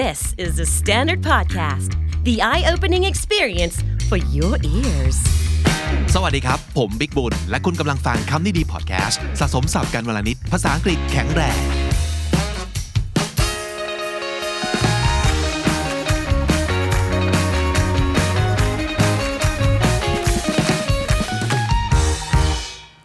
[0.00, 1.90] This is the Standard Podcast,
[2.24, 3.76] the eye opening experience
[4.08, 5.18] for your ears.
[6.14, 11.58] สวัสดีครับ ผมบิ๊กบุญ และคุณกำลังฟังคำนี้ดีพอดแคสต์สะสมสับกันวลนิด ภาษาอังกฤษแข็งแรง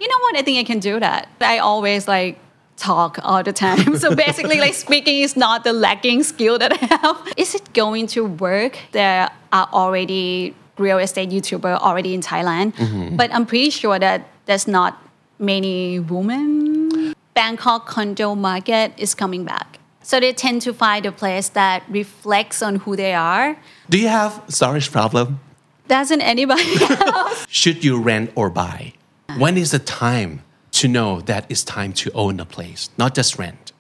[0.01, 0.33] You know what?
[0.39, 1.21] I think I can do that.
[1.54, 2.33] I always like
[2.78, 3.98] talk all the time.
[4.04, 7.34] So basically, like speaking is not the lacking skill that I have.
[7.36, 8.78] Is it going to work?
[8.92, 13.15] There are already real estate YouTuber already in Thailand, mm-hmm.
[13.15, 15.01] but I'm pretty sure that there's not
[15.39, 17.14] many women.
[17.34, 19.79] Bangkok condo market is coming back.
[20.01, 23.57] So they tend to find a place that reflects on who they are.
[23.89, 25.39] Do you have storage problem
[25.87, 27.46] Doesn't anybody else?
[27.50, 28.93] Should you rent or buy
[29.37, 30.43] When is the time
[30.81, 33.72] to know that it's time to own a place, not just rent.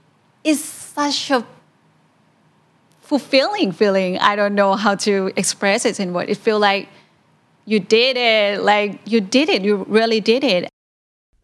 [0.43, 0.63] It's
[0.99, 1.45] such a
[3.01, 4.17] fulfilling feeling.
[4.19, 6.89] I don't know how to express it in what it feels like
[7.65, 10.69] you did it, like you did it, you really did it.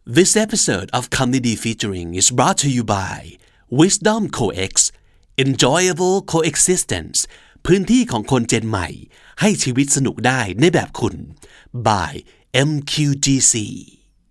[0.06, 3.38] This episode of Comedy Featuring is brought to you by
[3.70, 4.92] Whizdom COEX
[5.44, 7.18] Enjoyable Coexistence
[7.66, 8.88] พื้นที่ของคนเจนใหม่
[9.40, 11.14] ให้ชีวิตสนุกได้ในแบบคุณ
[11.86, 12.12] by
[12.68, 13.54] MQDC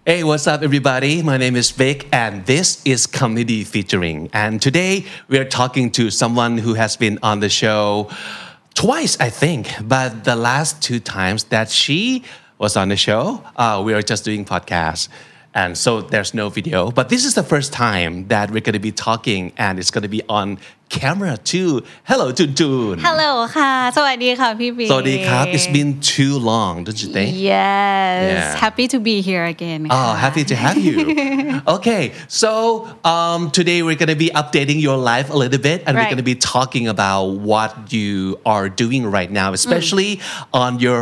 [0.05, 1.23] Hey, what's up, everybody?
[1.23, 4.29] My name is Vic, and this is Comedy Featuring.
[4.33, 8.09] And today we are talking to someone who has been on the show
[8.73, 9.69] twice, I think.
[9.81, 12.25] But the last two times that she
[12.57, 15.07] was on the show, uh, we are just doing podcasts
[15.53, 16.91] and so there's no video.
[16.91, 20.01] But this is the first time that we're going to be talking, and it's going
[20.03, 20.57] to be on
[20.89, 21.81] camera too.
[22.03, 27.29] Hello, June Hello, ค่ะสวัสดีค่ะพี่บีสวัสดีครับ It's been too long, don't you think?
[27.51, 28.19] Yes.
[28.31, 28.55] Yeah.
[28.65, 29.81] Happy to be here again.
[29.97, 30.95] Oh, happy to have you.
[31.75, 32.03] okay,
[32.41, 32.51] so
[33.13, 35.99] um, today we're going to be updating your life a little bit, and right.
[35.99, 40.61] we're going to be talking about what you are doing right now, especially mm.
[40.63, 41.01] on your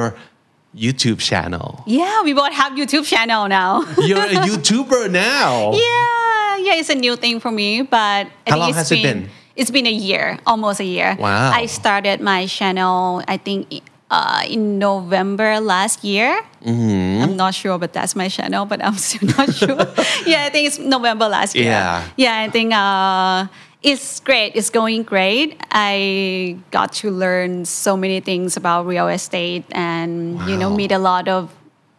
[0.76, 1.84] YouTube channel.
[1.86, 5.72] Yeah we both have YouTube channel now You're a YouTuber now.
[5.74, 9.30] Yeah, yeah, it's a new thing for me, but How long it's has it been?
[9.56, 11.16] It's been a year, almost a year.
[11.20, 11.52] Wow.
[11.52, 16.42] I started my channel, I think, uh, in November last year.
[16.64, 17.24] Mm-hmm.
[17.24, 19.76] I'm not sure, but that's my channel, but I'm still not sure.
[20.26, 21.66] yeah, I think it's November last year.
[21.66, 22.08] Yeah.
[22.16, 23.48] Yeah, I think uh,
[23.84, 24.56] it's great.
[24.56, 25.60] It's going great.
[25.72, 31.00] I got to learn so many things about real estate and, you know, meet a
[31.00, 31.54] lot of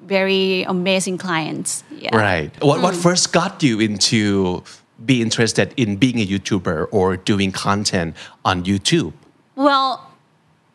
[0.04, 1.82] very amazing clients.
[1.98, 2.16] Yeah.
[2.16, 2.50] Right.
[2.62, 3.02] What, what mm.
[3.02, 4.62] first got you into
[5.04, 9.12] be interested in being a YouTuber or doing content on YouTube?
[9.56, 10.08] Well,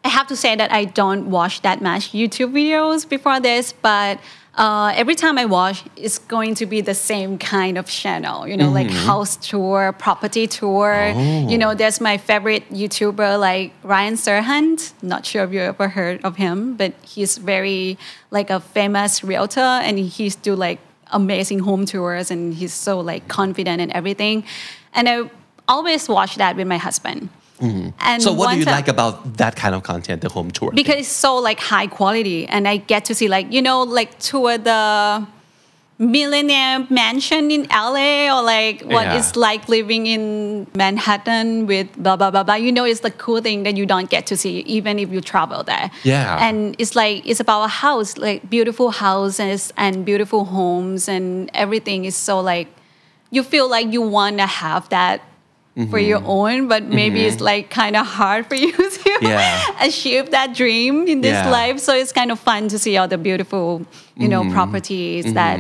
[0.04, 4.20] I have to say that I don't watch that much YouTube videos before this, but
[4.58, 8.58] uh, every time I watch, it's going to be the same kind of channel, you
[8.58, 11.14] know, like house tour, property tour.
[11.52, 14.94] You know, there's my favorite YouTuber like Ryan Serhant.
[15.04, 17.98] Not sure if you ever heard of him, but he's very
[18.32, 20.80] like a famous realtor, and he's do like
[21.14, 24.44] amazing home tours, and he's so like confident and everything.
[24.94, 25.30] And I
[25.68, 27.30] always watch that with my husband.
[27.60, 30.70] And So, what do you like about that kind of content, the home tour?
[30.70, 30.76] thing?
[30.76, 34.18] because it's so like high quality and i get to see like you know like
[34.20, 35.26] tour the
[36.00, 39.18] millionaire mansion in la or like what Yeah.
[39.18, 43.42] it's like living in manhattan with blah blah blah blah you know it's the cool
[43.42, 46.38] thing that you don't get to see even if you travel there Yeah.
[46.48, 52.06] and it's like it's about a house like beautiful houses and beautiful homes and everything
[52.06, 52.68] is so like
[53.32, 55.22] you feel like you want to have that
[55.86, 56.30] for your mm-hmm.
[56.30, 57.46] own but maybe it's mm-hmm.
[57.46, 59.62] like kind of hard for you to Yeah.
[59.80, 61.50] achieve that dream in this Yeah.
[61.50, 61.80] life.
[61.80, 63.86] So it's kind of fun to see all the beautiful,
[64.16, 64.54] you know, mm-hmm.
[64.54, 65.60] properties that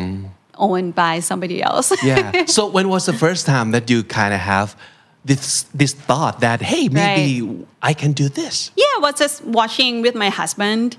[0.58, 1.94] owned by somebody else.
[2.04, 2.46] yeah.
[2.48, 4.76] So when was the first time that you kind of have
[5.24, 8.72] this this thought that hey maybe I can do this?
[8.76, 10.98] yeah, I was just watching with my husband.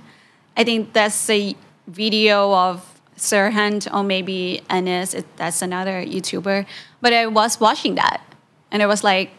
[0.56, 1.54] I think that's a
[1.86, 2.82] video of
[3.16, 5.14] Serhant or maybe Anis.
[5.14, 6.66] It, that's another YouTuber.
[7.00, 8.20] But I was watching that,
[8.70, 9.30] and I was like,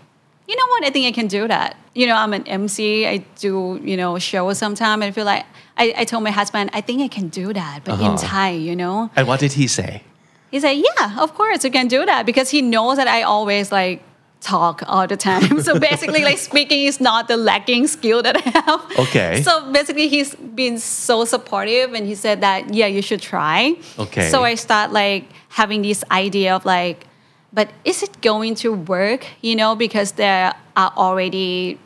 [0.47, 0.85] you know what?
[0.85, 1.77] I think I can do that.
[1.93, 3.05] You know, I'm an MC.
[3.05, 5.01] I do you know shows sometime.
[5.01, 5.45] And I feel like
[5.77, 8.17] I, I told my husband, I think I can do that, but in uh-huh.
[8.17, 9.11] Thai, you know.
[9.15, 10.03] And what did he say?
[10.49, 13.71] He said, "Yeah, of course you can do that because he knows that I always
[13.71, 14.01] like
[14.41, 15.61] talk all the time.
[15.67, 18.99] so basically, like speaking is not the lacking skill that I have.
[18.99, 19.41] Okay.
[19.43, 23.75] So basically, he's been so supportive, and he said that yeah, you should try.
[23.97, 24.29] Okay.
[24.29, 27.05] So I start like having this idea of like,
[27.53, 29.25] but is it going to work?
[29.41, 31.79] You know, because there are already.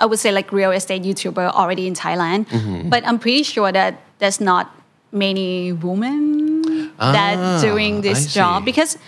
[0.00, 2.46] I would say like real estate YouTuber already in Thailand,
[2.88, 4.70] but I'm pretty sure that there's not
[5.10, 8.64] many women that Ah, doing this I job see.
[8.66, 8.98] because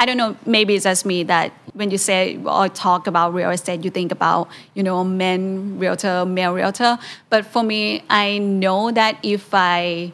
[0.00, 3.50] I don't know, maybe it's just me that when you say or talk about real
[3.50, 6.98] estate, you think about, you know, men realtor, male realtor.
[7.28, 10.12] But for me, I know that if I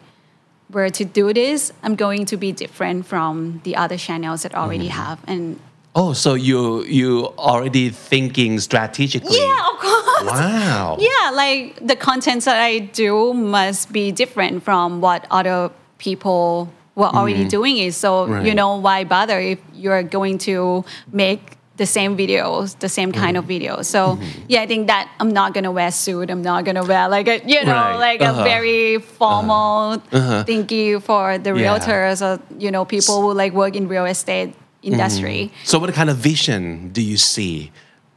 [0.71, 4.89] were to do this, I'm going to be different from the other channels that already
[4.89, 5.03] mm-hmm.
[5.03, 5.21] have.
[5.27, 5.61] And
[5.95, 9.39] Oh, so you you already thinking strategically?
[9.39, 10.31] yeah, of course.
[10.31, 10.99] Wow.
[11.01, 17.07] Yeah, like the contents that I do must be different from what other people were
[17.07, 17.49] already mm-hmm.
[17.49, 17.95] doing it.
[17.95, 18.45] So Right.
[18.45, 23.37] you know why bother if you're going to make the same videos, the same kind
[23.37, 23.65] of mm-hmm.
[23.65, 23.85] videos.
[23.87, 24.43] So mm-hmm.
[24.49, 26.31] yeah, I think that I'm not gonna wear suit.
[26.31, 27.97] I'm not gonna wear like a you know Right.
[27.97, 28.41] like Uh-huh.
[28.41, 30.17] a very formal uh-huh.
[30.17, 30.45] uh-huh.
[30.45, 31.63] thingy for the Yeah.
[31.63, 34.93] realtors or you know people who like work in real estate mm-hmm.
[34.93, 35.53] industry.
[35.65, 37.73] So, what kind of vision do you see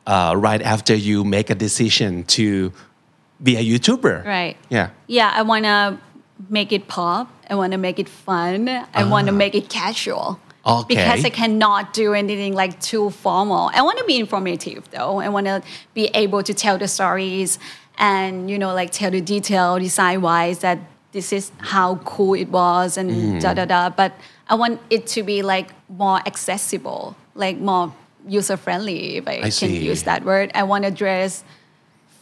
[0.08, 2.72] uh, right after you make a decision to
[3.44, 4.26] be a YouTuber?
[4.26, 4.58] Right.
[4.70, 4.90] Yeah.
[5.08, 5.98] Yeah, I want to
[6.50, 7.28] make it pop.
[7.50, 8.70] I want to make it fun.
[8.70, 9.38] I want to ah.
[9.38, 10.40] make it casual.
[10.70, 10.96] Okay.
[10.96, 13.72] Because I cannot do anything like too formal.
[13.74, 15.20] I want to be informative though.
[15.20, 15.62] I want to
[15.94, 17.58] be able to tell the stories
[17.98, 20.80] and you know like tell the detail design wise that
[21.12, 23.42] this is how cool it was and Mm.
[23.42, 23.90] da da da.
[23.90, 24.12] But
[24.48, 27.94] I want it to be like more accessible, like more
[28.28, 29.78] user friendly if I, I can see.
[29.92, 30.52] use that word.
[30.54, 31.44] I want to dress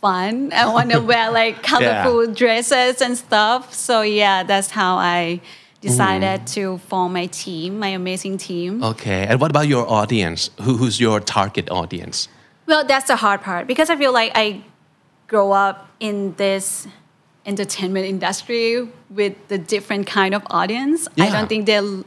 [0.01, 0.53] fun.
[0.53, 3.73] I want to wear like colorful dresses and stuff.
[3.73, 5.41] So yeah, that's how I
[5.87, 8.83] decided to form my team, my amazing team.
[8.83, 9.25] Okay.
[9.29, 10.49] And what about your audience?
[10.61, 12.27] Who, who's your target audience?
[12.65, 14.63] Well, that's the hard part because I feel like I
[15.27, 16.87] grow up in this
[17.45, 21.07] entertainment industry with the different kind of audience.
[21.17, 22.03] I don't think they'll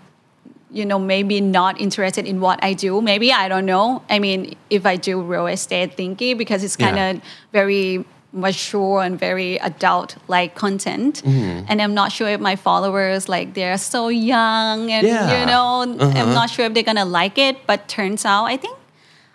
[0.72, 3.00] you know maybe not interested in what I do.
[3.02, 4.02] Maybe I don't know.
[4.08, 7.10] I mean, if I do real estate thinking because it's kind Yeah.
[7.10, 7.20] of
[7.52, 11.64] very mature and very adult like content Mm-hmm.
[11.68, 15.40] and i'm not sure if my followers like they're so young and Yeah.
[15.40, 16.18] you know Uh-huh.
[16.18, 18.76] i'm not sure if they're gonna like it but turns out i think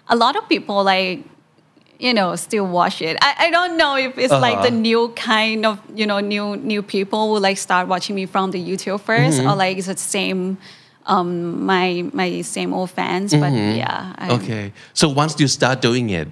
[0.07, 1.25] a lot of people like
[2.00, 4.88] you know still watch it i, I don't know if it's like the Uh-huh.
[4.89, 8.59] new kind of you know new new people will like start watching me from the
[8.69, 9.47] youtube 1st Mm-hmm.
[9.50, 10.57] or like it's the same
[11.06, 14.74] um my my same old fans but yeah I, Okay.
[14.94, 16.27] So, once you start doing it,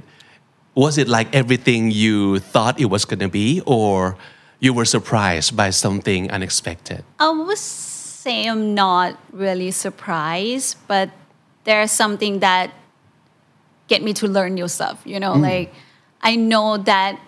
[0.76, 4.18] was it like everything you thought it was going to be, or
[4.60, 7.04] you were surprised by something unexpected?
[7.20, 11.10] I would say I'm not really surprised, but
[11.64, 12.72] there's something that
[13.88, 15.02] get me to learn new stuff.
[15.06, 15.42] You know, mm.
[15.42, 15.74] like
[16.22, 17.20] I know that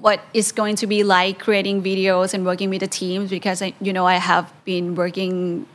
[0.00, 3.74] what it's going to be like creating videos and working with the teams because I,
[3.80, 5.66] you know I have been working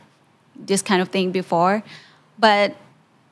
[0.54, 1.82] this kind of thing before,
[2.38, 2.76] but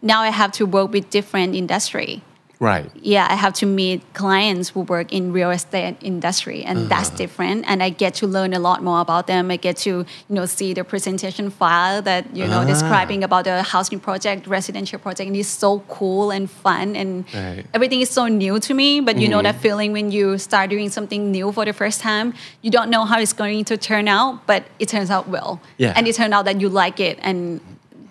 [0.00, 2.22] now I have to work with different industry
[2.60, 2.90] Right.
[3.02, 6.88] yeah, I have to meet clients who work in real estate industry, and uh-huh.
[6.88, 7.64] that's different.
[7.68, 9.50] And I get to learn a lot more about them.
[9.52, 12.64] I get to you know see the presentation file that you know Ah.
[12.64, 17.64] describing about the housing project, residential project, and it's so cool and fun, and Right.
[17.74, 19.00] everything is so new to me.
[19.00, 19.54] But you know mm-hmm.
[19.54, 23.04] that feeling when you start doing something new for the first time, you don't know
[23.04, 25.92] how it's going to turn out, but it turns out well, Yeah.
[25.96, 27.60] and it turned out that you like it, and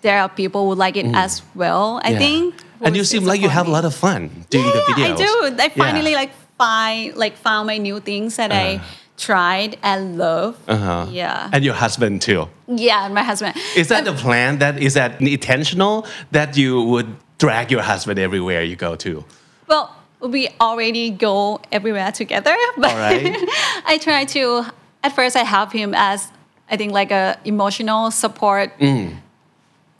[0.00, 1.24] there are people who like it mm-hmm.
[1.24, 2.00] as well.
[2.02, 2.18] I Yeah.
[2.24, 2.54] think.
[2.80, 5.14] And you seem like you have a lot of fun doing the Yeah, videos.
[5.14, 5.56] I do.
[5.62, 5.84] I Yeah.
[5.84, 8.80] finally like find like found my new things that I
[9.16, 10.56] tried and love.
[10.68, 11.06] Uh-huh.
[11.10, 11.50] Yeah.
[11.52, 12.48] And your husband too.
[12.68, 13.56] yeah, and my husband.
[13.76, 14.58] Is that the plan?
[14.58, 17.06] That is that intentional that you would
[17.38, 19.24] drag your husband everywhere you go to?
[19.66, 23.36] Well, we already go everywhere together, but All right.
[23.86, 24.66] I try to.
[25.02, 26.28] At first, I have him as
[26.70, 28.72] I think like a emotional support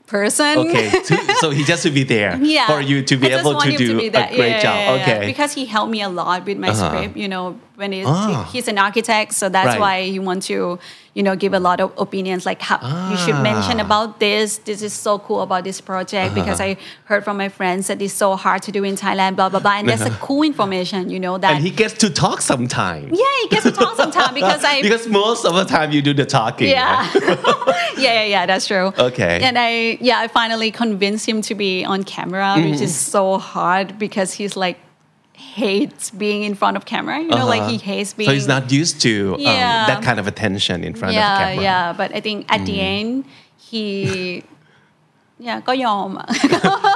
[0.09, 0.57] person.
[0.57, 2.65] Okay, to- so he just to be there yeah.
[2.67, 4.75] for you to be able to do be a great Yeah, job.
[4.75, 6.89] yeah, yeah, okay, Because he helped me a lot with my Uh-huh.
[6.89, 8.47] script, you know, when it's, Ah.
[8.51, 9.79] he's an architect, so that's Right.
[9.79, 10.77] why he wants to,
[11.13, 12.77] you know, give a lot of opinions like how
[13.09, 13.85] you should mention Ah.
[13.87, 14.57] about this.
[14.69, 18.13] This is so cool about this project because I heard from my friends that it's
[18.13, 19.75] so hard to do in Thailand, blah blah blah.
[19.79, 23.05] And that's a cool information, you know, that and he gets to talk sometime.
[23.13, 26.13] yeah, he gets to talk sometime because I because most of the time you do
[26.13, 26.67] the talking.
[26.67, 27.07] yeah.
[27.15, 27.39] right?
[28.05, 28.87] yeah, yeah, yeah, that's true.
[29.09, 29.39] Okay.
[29.41, 33.11] And I, yeah, I finally convinced him to be on camera, which is Mm-hmm.
[33.17, 34.77] so hard because he's like
[35.56, 37.16] hates being in front of camera.
[37.20, 37.90] You know, like he Uh-huh.
[37.92, 38.28] hates being.
[38.30, 39.86] So he's not used to um, Yeah.
[39.90, 41.56] that kind of attention in front of the Yeah, camera.
[41.62, 41.68] Mm.
[41.68, 41.86] yeah.
[42.00, 43.10] But I think at the end,
[43.68, 43.84] he.
[45.48, 46.26] Yeah, ก็ยอมอะ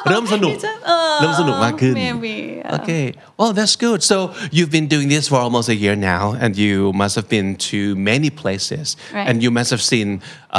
[0.08, 2.76] เริ่มสนุก เออ เริ่มสนุกมากขึ้น maybe yeah.
[2.78, 3.04] Okay,
[3.38, 4.00] well, that's good.
[4.10, 4.16] So
[4.56, 7.80] you've been doing this for almost a year now, and you must have been to
[8.12, 9.26] many places, Right.
[9.28, 10.08] and you must have seen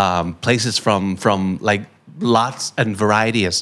[0.02, 1.84] um, places from from like
[2.38, 3.56] lots and varieties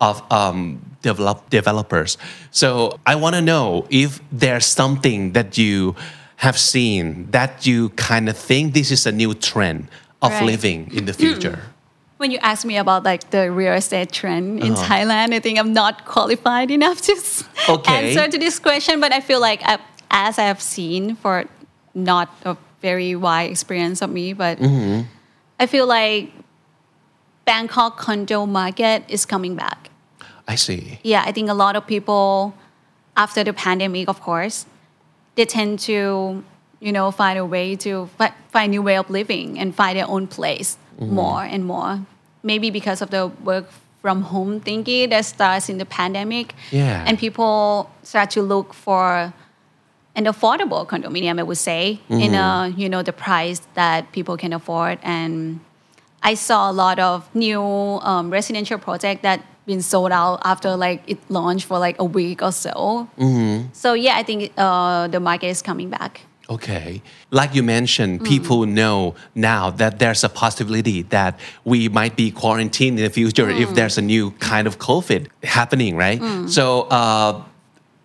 [0.00, 2.18] of um, develop developers.
[2.50, 5.96] So I want to know if there's something that you
[6.36, 9.88] have seen that you kind of think this is a new trend
[10.22, 10.44] of Right.
[10.44, 11.60] living in the future.
[12.18, 14.84] when you ask me about like the real estate trend in uh-huh.
[14.84, 17.14] Thailand, I think I'm not qualified enough to
[17.68, 18.10] Okay.
[18.10, 19.00] answer to this question.
[19.00, 19.78] But I feel like I,
[20.10, 21.44] as I have seen for
[21.94, 25.02] not a very wide experience of me, but mm-hmm.
[25.58, 26.32] I feel like
[27.44, 29.87] Bangkok condo market is coming back.
[30.48, 30.98] I see.
[31.02, 32.54] Yeah, I think a lot of people
[33.16, 34.64] after the pandemic, of course,
[35.34, 36.42] they tend to,
[36.80, 40.08] you know, find a way to fi- find new way of living and find their
[40.08, 41.14] own place mm-hmm.
[41.14, 42.00] more and more.
[42.42, 43.66] Maybe because of the work
[44.00, 46.54] from home thinking that starts in the pandemic.
[46.70, 47.04] Yeah.
[47.06, 49.34] And people start to look for
[50.14, 54.52] an affordable condominium, I would say, in a, you know, the price that people can
[54.52, 54.98] afford.
[55.02, 55.60] And
[56.22, 61.00] I saw a lot of new um, residential project that been sold out after like
[61.06, 63.08] it launched for like a week or so.
[63.72, 66.22] So yeah, I think uh, the market is coming back.
[66.50, 67.02] Okay.
[67.30, 72.98] Like you mentioned, people know now that there's a possibility that we might be quarantined
[72.98, 76.18] in the future if there's a new kind of COVID happening, right?
[76.48, 77.42] So, uh,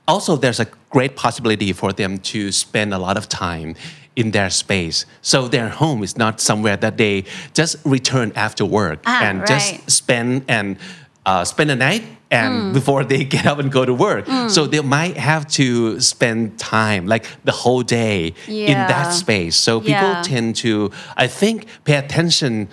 [0.06, 3.76] also, there's a great possibility for them to spend a lot of time
[4.18, 5.06] in their space.
[5.22, 9.48] So, their home is not somewhere that they just return after work Ah, and right.
[9.48, 10.76] just spend and
[11.26, 12.74] uh, spend a night and mm.
[12.74, 14.26] before they get up and go to work.
[14.26, 14.50] Mm.
[14.50, 19.56] So they might have to spend time, like the whole day, in that space.
[19.56, 20.24] So people Yeah.
[20.24, 22.68] tend to, I think, pay attention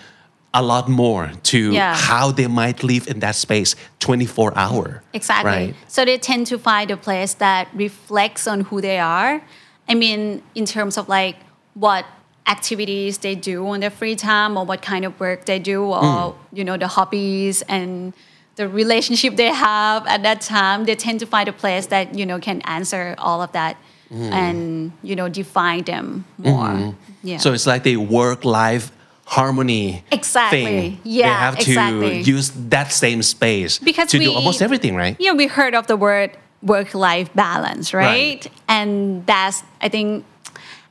[0.53, 1.95] a lot more to Yeah.
[1.95, 5.03] how they might live in that space 24 hour.
[5.13, 5.51] Exactly.
[5.51, 5.75] Right?
[5.87, 9.43] So they tend to find a place that reflects on who they are.
[9.89, 11.37] I mean, in terms of like
[11.75, 12.05] what
[12.47, 16.03] activities they do on their free time or what kind of work they do or
[16.03, 16.35] mm.
[16.53, 18.13] you know the hobbies and
[18.61, 22.27] the relationship they have at that time they tend to find a place that you
[22.31, 23.75] know can answer all of that
[24.13, 24.31] mm.
[24.43, 27.27] and you know define them more mm-hmm.
[27.31, 28.93] yeah So it's like the work life
[29.31, 30.65] harmony Exactly.
[30.65, 31.01] thing.
[31.05, 32.21] Yeah, they have to exactly.
[32.21, 35.15] use that same space because to we, do almost everything, right?
[35.21, 36.31] Yeah, we heard of the word
[36.63, 38.45] work-life balance, right?
[38.45, 38.51] Right.
[38.69, 40.25] And that's I think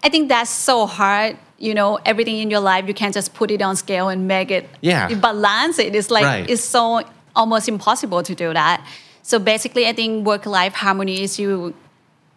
[0.05, 1.37] I think that's so hard.
[1.67, 4.49] You know, everything in your life you can't just put it on scale and make
[4.57, 5.13] it Yeah.
[5.19, 5.93] balance it.
[5.93, 6.49] It's like Right.
[6.49, 7.03] it's so
[7.35, 8.85] almost impossible to do that.
[9.21, 11.73] So basically, I think work-life harmony is you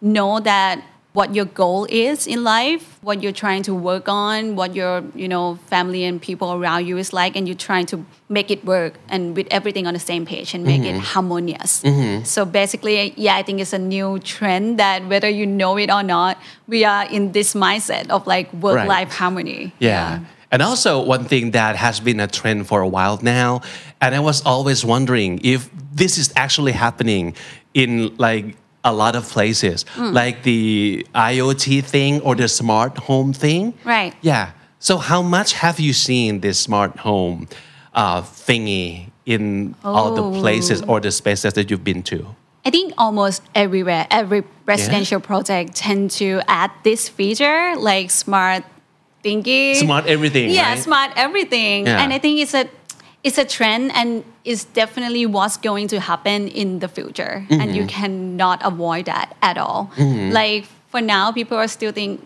[0.01, 0.83] know that
[1.13, 5.27] what your goal is in life, what you're trying to work on, what your you
[5.27, 8.93] know family and people around you is like, and you're trying to make it work
[9.09, 10.99] and with everything on the same page and make it mm-hmm.
[10.99, 11.83] harmonious.
[11.83, 12.23] Mm-hmm.
[12.23, 16.01] So basically, yeah, I think it's a new trend that whether you know it or
[16.01, 19.73] not, we are in this mindset of like work-life harmony.
[19.79, 20.21] Yeah.
[20.53, 23.61] And also, one thing that has been a trend for a while now,
[23.99, 27.33] and I was always wondering if this is actually happening
[27.73, 28.45] in like
[28.83, 30.13] a lot of places, Hmm.
[30.13, 33.73] like the IoT thing or the smart home thing.
[33.83, 34.13] Right.
[34.21, 34.45] Yeah.
[34.79, 37.47] So, how much have you seen this smart home
[37.95, 40.91] uh, thingy in all the places Oh.
[40.93, 42.35] or the spaces that you've been to?
[42.65, 48.63] I think almost everywhere, every residential project tend to add this feature like smart
[49.23, 49.75] thinking.
[49.75, 50.49] Smart everything.
[50.49, 50.79] Yeah, right?
[50.79, 51.87] smart everything.
[51.87, 52.01] Yeah.
[52.03, 52.67] And I think it's a
[53.23, 57.45] it's a trend and it's definitely what's going to happen in the future.
[57.49, 57.73] And Mm-hmm.
[57.77, 59.89] you cannot avoid that at all.
[59.97, 62.19] Like for now, people are still think,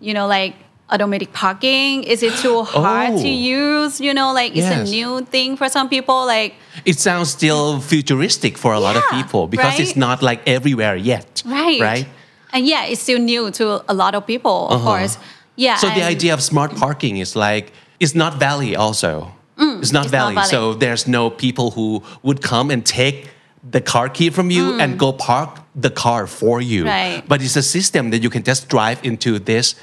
[0.00, 0.54] you know, like
[0.88, 3.56] automatic parking, is it too hard to Oh.
[3.58, 4.00] use?
[4.00, 4.88] You know, like it's Yes.
[4.88, 6.24] a new thing for some people.
[6.24, 6.54] Like
[6.86, 11.42] It sounds still futuristic for a lot of people because it's not like everywhere yet.
[11.44, 11.80] Right.
[11.80, 12.06] Right.
[12.54, 15.18] And yeah, it's still new to a lot of people, of course.
[15.56, 15.76] Yeah.
[15.76, 19.32] So the idea of smart parking is like it's not valley also.
[19.58, 20.34] it's not Mm, it's valley.
[20.34, 20.48] valley.
[20.48, 23.28] So there's no people who would come and take
[23.70, 26.84] the car key from you and go park the car for you.
[26.84, 26.88] Mm.
[26.88, 27.22] Right.
[27.28, 29.74] But it's a system that you can just drive into this.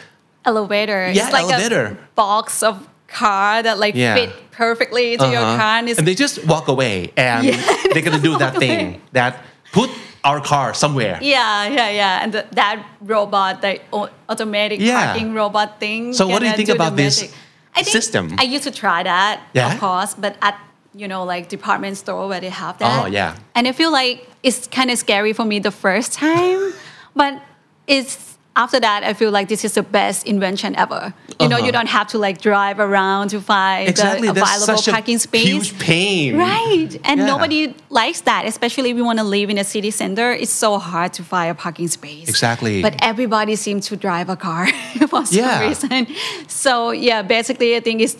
[0.45, 1.11] elevator.
[1.11, 1.85] Yeah, it's like elevator.
[1.85, 4.15] a box of car that like Yeah.
[4.15, 5.57] fit perfectly to your Uh-huh.
[5.57, 5.77] car.
[5.79, 7.61] And it's and they just walk away and Yeah,
[7.93, 9.31] they're gonna do that walk thing that
[9.71, 9.89] put
[10.23, 11.17] our car somewhere.
[11.21, 12.23] yeah, yeah, yeah.
[12.23, 13.79] And the, that robot, the
[14.27, 15.05] automatic Yeah.
[15.05, 16.13] parking robot thing.
[16.13, 17.33] So what do you think the about this.
[17.75, 18.35] I system?
[18.37, 19.73] I used to try that, Yeah?
[19.73, 20.59] of course, but at
[20.95, 23.03] you know like department store where they have that.
[23.03, 23.37] Oh, yeah.
[23.55, 26.73] And I feel like it's kind of scary for me the first time,
[27.15, 27.41] but
[27.87, 28.28] it's
[28.63, 31.01] after that I feel like this is the best invention ever.
[31.39, 31.65] You know, Uh-huh.
[31.67, 34.27] you don't have to like drive around to find Exactly.
[34.27, 35.47] the That's available such a parking space.
[35.51, 36.29] huge pain.
[36.37, 36.91] Right.
[37.09, 37.33] And Yeah.
[37.33, 37.61] nobody
[38.01, 40.27] likes that, especially if we want to live in a city center.
[40.43, 42.27] It's so hard to find a parking space.
[42.33, 42.75] Exactly.
[42.87, 44.63] But everybody seems to drive a car
[45.11, 45.67] for some Yeah.
[45.67, 46.07] reason.
[46.47, 46.71] So,
[47.07, 48.17] yeah, basically, I think it's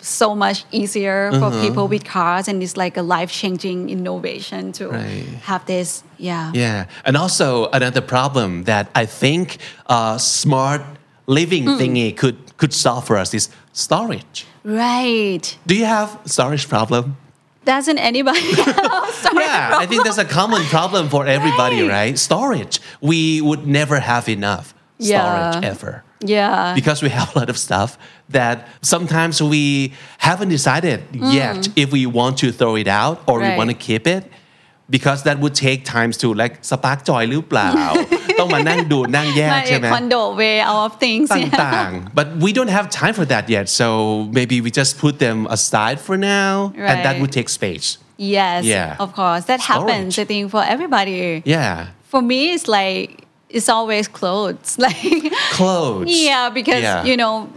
[0.00, 1.60] so much easier for Uh-huh.
[1.60, 5.26] people with cars, and it's like a life changing innovation to Right.
[5.44, 6.02] have this.
[6.18, 6.50] Yeah.
[6.54, 10.82] Yeah, and also another problem that I think uh, smart
[11.26, 11.78] living Hmm.
[11.78, 14.46] thingy could could solve for us is storage.
[14.64, 15.56] Right.
[15.66, 17.16] Do you have storage problem?
[17.64, 21.90] Doesn't anybody have storage Yeah, I think that's a common problem for everybody, Right.
[21.98, 22.18] right?
[22.18, 22.80] Storage.
[23.00, 25.70] We would never have enough storage Yeah.
[25.72, 26.02] ever.
[26.35, 26.73] Yeah.
[26.79, 27.89] Because we have a lot of stuff
[28.37, 28.55] that
[28.93, 29.63] sometimes we
[30.27, 30.99] haven't decided
[31.39, 33.49] yet if we want to throw it out or we Mm.
[33.49, 33.57] Right.
[33.59, 34.23] want to keep it.
[34.95, 37.71] Because that would take times to like spark joy หรือเป ล่า
[38.39, 41.27] ต้องมานั่งดูนั่งแยก My ใช่ไหม condo way out of things.
[41.31, 41.63] ต yeah.
[41.67, 43.87] ่างๆ but we don't have time for that yet so
[44.37, 46.53] maybe we just put them aside for now
[46.91, 47.21] and that Right.
[47.21, 47.87] would take space
[48.37, 48.59] Yes.
[48.75, 49.03] Yeah.
[49.05, 49.43] Of course.
[49.51, 50.23] That happens, Storage.
[50.23, 51.17] I think, for everybody.
[51.55, 51.73] yeah
[52.13, 53.09] For me, it's like,
[53.50, 54.76] it's always clothes.
[54.84, 57.04] Like, clothes yeah, because, Yeah.
[57.04, 57.48] you know,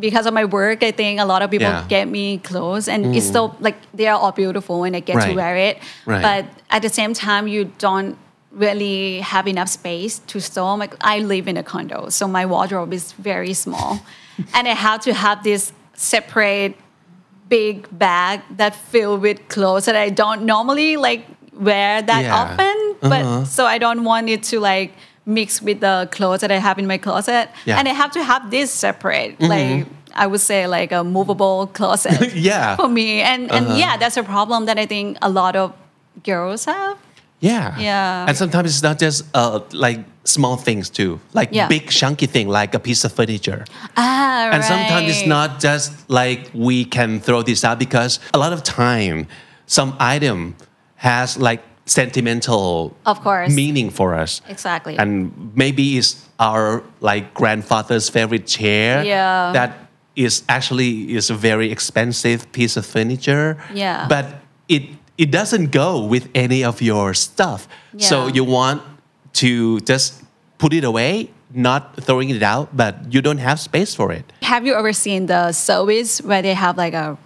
[0.00, 1.82] because of my work, I think a lot of people Yeah.
[1.84, 1.88] Mm.
[1.88, 5.34] get me clothes and it's so, like, they are all beautiful and I get to
[5.34, 5.78] wear it.
[6.06, 6.22] Right.
[6.22, 8.16] But at the same time, you don't
[8.50, 10.76] really have enough space to store.
[10.78, 14.00] Like, I live in a condo, so my wardrobe is very small.
[14.54, 16.74] and I have to have this separate
[17.48, 22.34] big bag that filled with clothes that I don't normally like wear that Yeah.
[22.34, 22.76] often.
[23.00, 24.92] But so I don't want it to like
[25.26, 27.50] mix with the clothes that I have in my closet.
[27.64, 27.78] Yeah.
[27.78, 29.40] And I have to have this separate.
[29.40, 32.76] Like I would say like a movable closet Yeah.
[32.80, 33.20] for me.
[33.20, 35.72] And and yeah, that's a problem that I think a lot of
[36.22, 36.96] girls have.
[37.40, 37.78] Yeah.
[37.78, 38.24] Yeah.
[38.28, 41.68] And sometimes it's not just uh, like small things too, like Yeah.
[41.68, 43.64] big chunky thing, like a piece of furniture.
[43.96, 44.54] Ah, right.
[44.54, 48.62] And sometimes it's not just like we can throw this out because a lot of
[48.62, 49.26] time,
[49.66, 50.54] some item
[50.96, 53.54] has like sentimental Of course.
[53.54, 54.40] meaning for us.
[54.48, 54.98] Exactly.
[54.98, 59.04] And maybe it's our like grandfather's favorite chair.
[59.04, 59.52] Yeah.
[59.52, 63.56] That is actually is a very expensive piece of furniture.
[63.72, 64.06] Yeah.
[64.08, 64.26] But
[64.68, 64.82] it
[65.16, 67.68] it doesn't go with any of your stuff.
[67.94, 68.06] yeah.
[68.08, 68.82] So you want
[69.40, 70.22] to just
[70.58, 74.24] put it away, not throwing it out, but you don't have space for it.
[74.42, 77.16] Have you ever seen the service where they have like a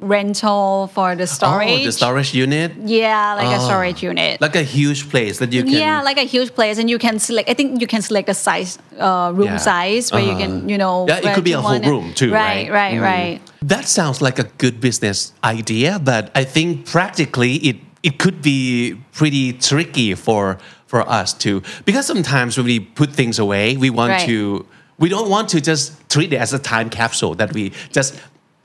[0.00, 1.80] rental for the storage?
[1.80, 2.72] Oh, the storage unit.
[2.84, 3.66] Yeah, like a Oh.
[3.68, 4.40] storage unit.
[4.40, 5.72] Like a huge place that you can.
[5.72, 7.48] yeah, like a huge place, and you can select.
[7.50, 9.56] I think you can select a size, uh, room Yeah.
[9.58, 11.06] size where you can, you know.
[11.08, 12.70] Yeah, it could be a whole room too, right?
[12.70, 13.02] Right, right, Mm.
[13.12, 13.40] right.
[13.62, 18.96] That sounds like a good business idea, but I think practically it it could be
[19.12, 24.12] pretty tricky for for us to because sometimes when we put things away, we want
[24.12, 24.26] Right.
[24.28, 24.64] to
[24.98, 28.14] we don't want to just treat it as a time capsule that we just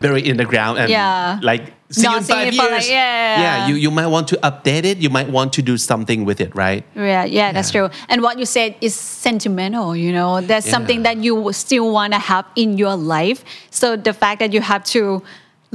[0.05, 1.39] bury in the ground and Yeah.
[1.41, 2.71] like see you in five years.
[2.71, 3.41] like- yeah.
[3.45, 4.97] yeah, you you might want to update it.
[5.05, 6.83] You might want to do something with it, right?
[6.95, 7.89] Yeah, yeah, that's true.
[8.09, 12.19] And what you said is sentimental, you know, that's something that you still want to
[12.19, 13.43] have in your life.
[13.69, 15.21] So the fact that you have to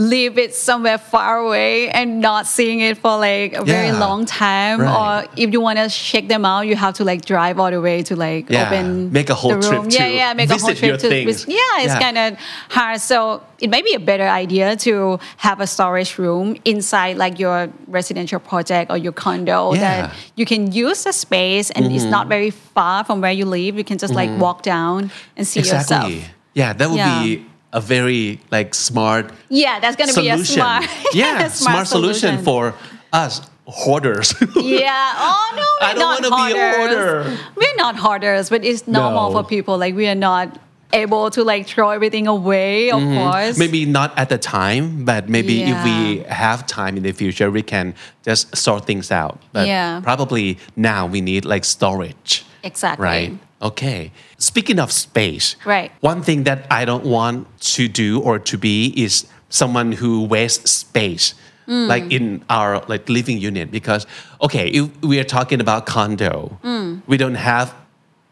[0.00, 3.98] leave it somewhere far away and not seeing it for like a very Yeah.
[4.06, 5.26] long time Right.
[5.26, 7.82] or if you want to check them out you have to like drive all the
[7.82, 8.64] way to like Yeah.
[8.66, 11.44] open Make a whole trip yeah yeah make a whole trip to things.
[11.46, 12.00] yeah it's Yeah.
[12.06, 12.28] kind of
[12.70, 17.38] hard so it may be a better idea to have a storage room inside like
[17.38, 19.72] your residential project or your condo.
[19.72, 19.80] Mm-hmm.
[19.80, 23.76] that you can use the space and it's not very far from where you live.
[23.76, 25.82] You can just like walk down and see yourself.
[25.82, 26.24] Exactly.
[26.54, 30.54] Yeah, that would be a very like smart Yeah, that's gonna be a solution.
[30.56, 32.42] smart, yeah, a smart, solution.
[32.42, 32.74] for
[33.12, 34.35] us hoarders.
[34.56, 35.12] Yeah.
[35.16, 37.26] Oh no, we're I don't not wanna be a hoarders.
[37.26, 37.38] hoarder.
[37.56, 39.42] We're not hoarders, but it's normal No.
[39.42, 39.78] for people.
[39.78, 40.59] Like we are not
[40.92, 42.90] able to like throw everything away.
[42.90, 43.54] Of course.
[43.54, 43.59] Mm-hmm.
[43.61, 47.62] maybe not at the time, but maybe if we have time in the future, we
[47.62, 49.38] can just sort things out.
[49.52, 50.00] But Yeah.
[50.02, 52.44] probably now we need like storage.
[52.64, 53.04] Exactly.
[53.04, 53.38] Right.
[53.62, 54.11] Okay.
[54.38, 55.92] Speaking of space, Right.
[56.01, 57.46] One thing that I don't want
[57.77, 61.35] to do or to be is someone who wastes space.
[61.68, 61.87] Mm.
[61.87, 64.05] Like in our like living unit because
[64.42, 67.03] okay if we are talking about condo Mm.
[67.07, 67.73] we don't have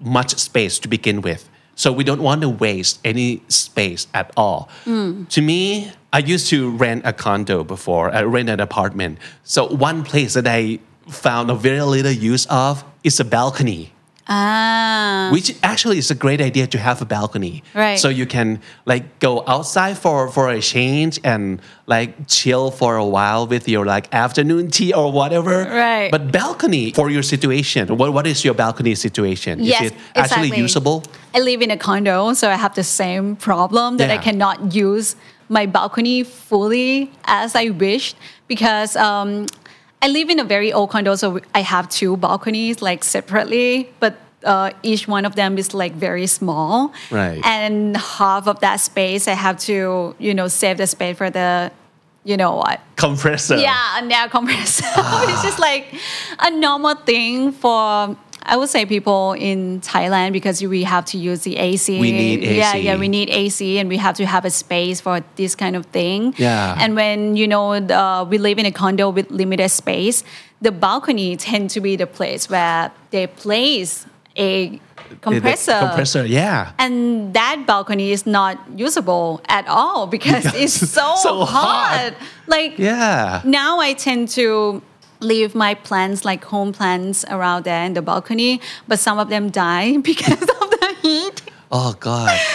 [0.00, 4.68] much space to begin with so we don't want to waste any space at all
[4.86, 5.28] Mm.
[5.28, 10.02] to me I used to rent a condo before I rent an apartment so one
[10.02, 13.92] place that I found a very little use of is a balcony
[14.28, 15.30] Ah.
[15.32, 17.98] which actually is a great idea to have a balcony Right.
[17.98, 23.04] so you can like go outside for for a change and like chill for a
[23.04, 26.10] while with your like afternoon tea or whatever Right.
[26.10, 30.48] but balcony for your situation what, what is your balcony situation Yes, is it actually
[30.48, 30.58] exactly.
[30.58, 31.02] usable
[31.34, 35.14] I live in a condo, so I have the same problem that I cannot use
[35.50, 38.16] my balcony fully as I wished
[38.48, 39.46] because um,
[40.00, 44.16] I live in a very old condo, so I have two balconies like separately, but
[44.44, 46.92] uh, each one of them is like very small.
[47.10, 47.40] Right.
[47.44, 51.72] And half of that space, I have to, you know, save the space for the,
[52.24, 54.84] you know what, compressor yeah, an air compressor,
[55.26, 55.94] which is like
[56.38, 58.16] a normal thing for
[58.48, 62.00] I would say people in Thailand because we have to use the AC.
[62.00, 62.56] We need Yeah, AC.
[62.58, 65.76] yeah, yeah, we need AC, and we have to have a space for this kind
[65.76, 66.34] of thing.
[66.38, 66.74] Yeah.
[66.80, 70.24] And when you know uh, we live in a condo with limited space,
[70.62, 74.06] the balcony tend to be the place where they place
[74.36, 74.80] a
[75.20, 75.78] compressor.
[75.80, 76.72] compressor, yeah.
[76.78, 82.12] And that balcony is not usable at all because it's so, So hot.
[82.12, 82.14] hot.
[82.46, 83.42] Like Yeah.
[83.44, 84.82] now I tend to
[85.20, 89.50] leave my plants like home plants around there in the balcony, but some of them
[89.50, 91.42] die because of the heat.
[91.70, 92.38] Oh God.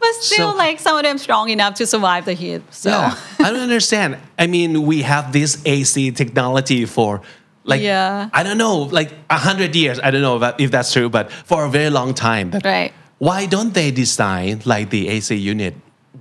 [0.00, 2.62] But still, So- like some of them strong enough to survive the heat.
[2.70, 3.14] So Yeah.
[3.38, 4.16] I don't understand.
[4.38, 7.20] I mean, we have this AC technology for
[7.64, 8.30] like Yeah.
[8.32, 10.00] I don't know, like a hundred years.
[10.02, 12.50] I don't know if, if that's true, but for a very long time.
[12.64, 12.92] Right.
[13.18, 15.74] why don't they design like the AC unit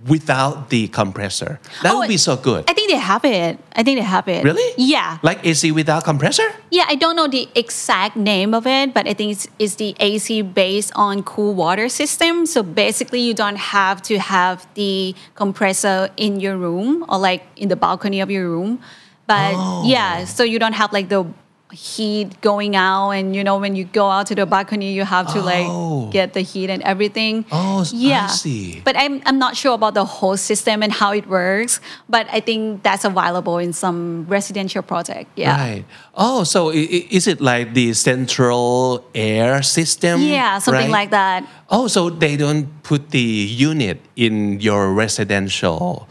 [0.08, 1.60] without the compressor?
[1.84, 2.66] That Oh, would be so good.
[2.70, 3.60] I think they have it.
[3.76, 4.44] I think they have it.
[4.44, 4.74] really?
[4.78, 5.18] Yeah.
[5.22, 6.48] Like AC without compressor?
[6.72, 9.96] Yeah, I don't know the exact name of it, but I think it's, it's the
[10.00, 12.46] AC based on cool water system.
[12.46, 17.70] So basically, you don't have to have the compressor in your room or like in
[17.70, 18.80] the balcony of your room.
[19.28, 19.84] But Oh.
[19.86, 21.26] yeah, so you don't have like the
[21.72, 25.32] heat going out, and you know when you go out to the balcony, you have
[25.34, 25.46] to Oh.
[25.46, 27.46] like get the heat and everything.
[27.52, 28.28] Oh, s- I yeah.
[28.28, 28.82] see.
[28.84, 31.80] But I'm I'm not sure about the whole system and how it works.
[32.10, 35.30] But I think that's available in some residential project.
[35.38, 35.54] Yeah.
[35.56, 35.86] Right.
[36.18, 40.22] Oh, so is it like the central air system?
[40.22, 41.06] Yeah, something right?
[41.06, 41.46] like that.
[41.70, 46.10] Oh, so they don't put the unit in your residential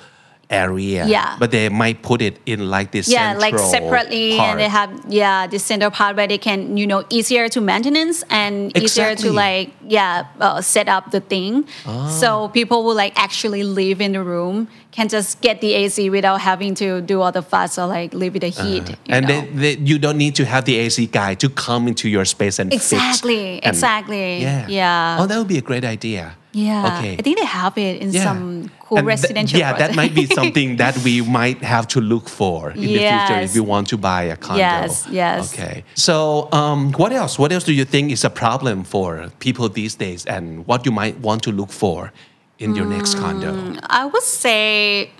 [0.51, 1.07] area.
[1.07, 1.37] Yeah.
[1.39, 5.47] But they might put it in like this Yeah, like separately, and they have yeah
[5.47, 9.73] this center part where they can you know easier to maintenance and easier to like
[9.87, 11.67] yeah uh, set up the thing.
[11.87, 12.09] Ah.
[12.09, 16.41] So people will like actually live in the room can just get the AC without
[16.41, 18.83] having to do all the fuss or like leave with the heat.
[18.83, 18.97] Uh-huh.
[19.09, 19.41] and know.
[19.41, 22.59] they, they, you don't need to have the AC guy to come into your space
[22.59, 24.43] and fix Exactly, and- exactly.
[24.43, 24.67] Yeah.
[24.69, 25.19] Yeah.
[25.21, 26.37] Oh, that would be a great idea.
[26.53, 27.17] Yeah, Okay.
[27.19, 28.25] I think they have it in Yeah.
[28.25, 29.59] some cool And th- residential.
[29.59, 33.41] yeah, that might be something that we might have to look for in the future
[33.41, 34.59] if we want to buy a condo.
[34.59, 35.53] Yes, yes.
[35.53, 35.85] Okay.
[35.95, 37.39] So, um, what else?
[37.39, 40.93] What else do you think is a problem for people these days, and what you
[40.93, 42.13] might want to look for
[42.59, 43.51] in your next condo?
[43.91, 45.11] I would say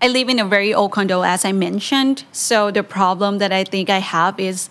[0.00, 2.24] I live in a very old condo, as I mentioned.
[2.32, 4.68] So the problem that I think I have is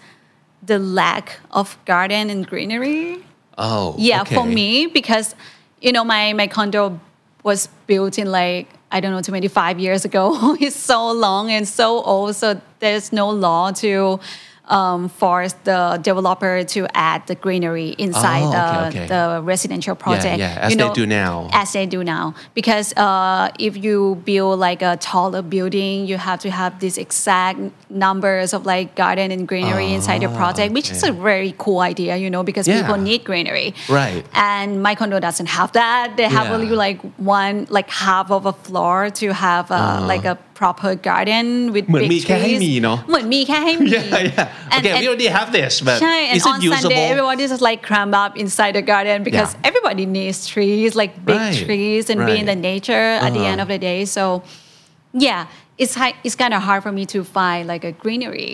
[0.65, 3.23] the lack of garden and greenery.
[3.57, 5.35] Oh, Yeah, for me, because
[5.81, 6.99] you know, my, my condo
[7.43, 10.55] was built in like, I don't know, 25 years ago.
[10.59, 12.35] it's so long and so old.
[12.35, 14.19] So there's no law to
[14.65, 19.07] um, force the developer to add the greenery inside Oh, the, okay, okay.
[19.07, 20.37] the residential project.
[20.39, 21.49] yeah, as You they do now.
[21.51, 22.35] As they do now.
[22.53, 27.59] Because uh, if you build like a taller building, you have to have this exact
[27.90, 31.20] numbers of like garden and greenery inside your project, which is a Ah, okay.
[31.30, 32.78] very cool idea, you know, because Yeah.
[32.80, 33.68] people need greenery.
[34.00, 34.22] Right.
[34.54, 36.06] And my condo doesn't have that.
[36.20, 36.54] They have Yeah.
[36.56, 36.98] only like
[37.38, 39.78] one, like half of a floor to have uh,
[40.12, 42.60] like a proper garden with เหมือน big มีแค่ให้ trees.
[42.64, 44.72] มีเนอะ เหมือนมีแค่ให้มี Yeah, yeah.
[44.74, 46.82] And- okay, and- we already have this, but ใช่ and is it on usable?
[46.84, 49.68] Sunday everybody just like cram up inside the garden because Yeah.
[49.68, 52.70] everybody needs trees like big Right, trees and be in the right.
[52.72, 53.52] nature at the Uh-huh.
[53.52, 54.24] end of the day so
[55.26, 55.40] yeah
[55.83, 58.51] it's hi- it's kind of hard for me to find like a greenery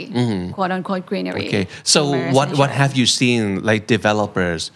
[0.55, 1.63] quote unquote greenery Mm-hmm.
[1.63, 1.67] Okay.
[1.93, 1.99] So
[2.37, 4.71] what what have you seen like developers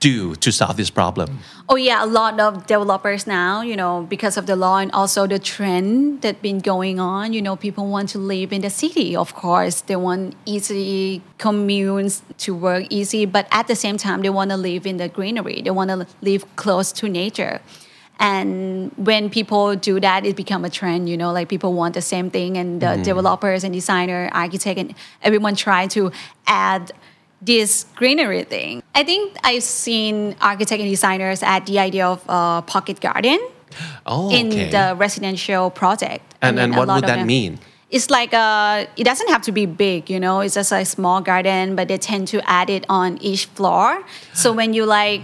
[0.00, 1.28] do to solve this problem?
[1.72, 5.20] Oh yeah, a lot of developers now, you know, because of the law and also
[5.34, 7.32] the trend that been going on.
[7.32, 9.16] You know, people want to live in the city.
[9.24, 14.28] Of course, they want easy communes to work easy, but at the same time, they
[14.38, 15.62] want to live in the greenery.
[15.62, 17.60] They want to live close to nature.
[18.18, 21.08] And when people do that, it become a trend.
[21.08, 23.04] You know, like people want the same thing, and the mm.
[23.04, 26.12] developers and designer, architect, and everyone try to
[26.46, 26.92] add
[27.42, 28.82] this greenery thing.
[28.94, 33.38] I think I've seen architect and designers add the idea of a pocket garden
[34.06, 36.34] Oh, in the residential project.
[36.40, 37.58] I And- mean, and what would that them- mean?
[37.90, 41.20] It's like a, it doesn't have to be big, you know, it's just a small
[41.20, 44.02] garden, but they tend to add it on each floor.
[44.32, 45.20] So when you like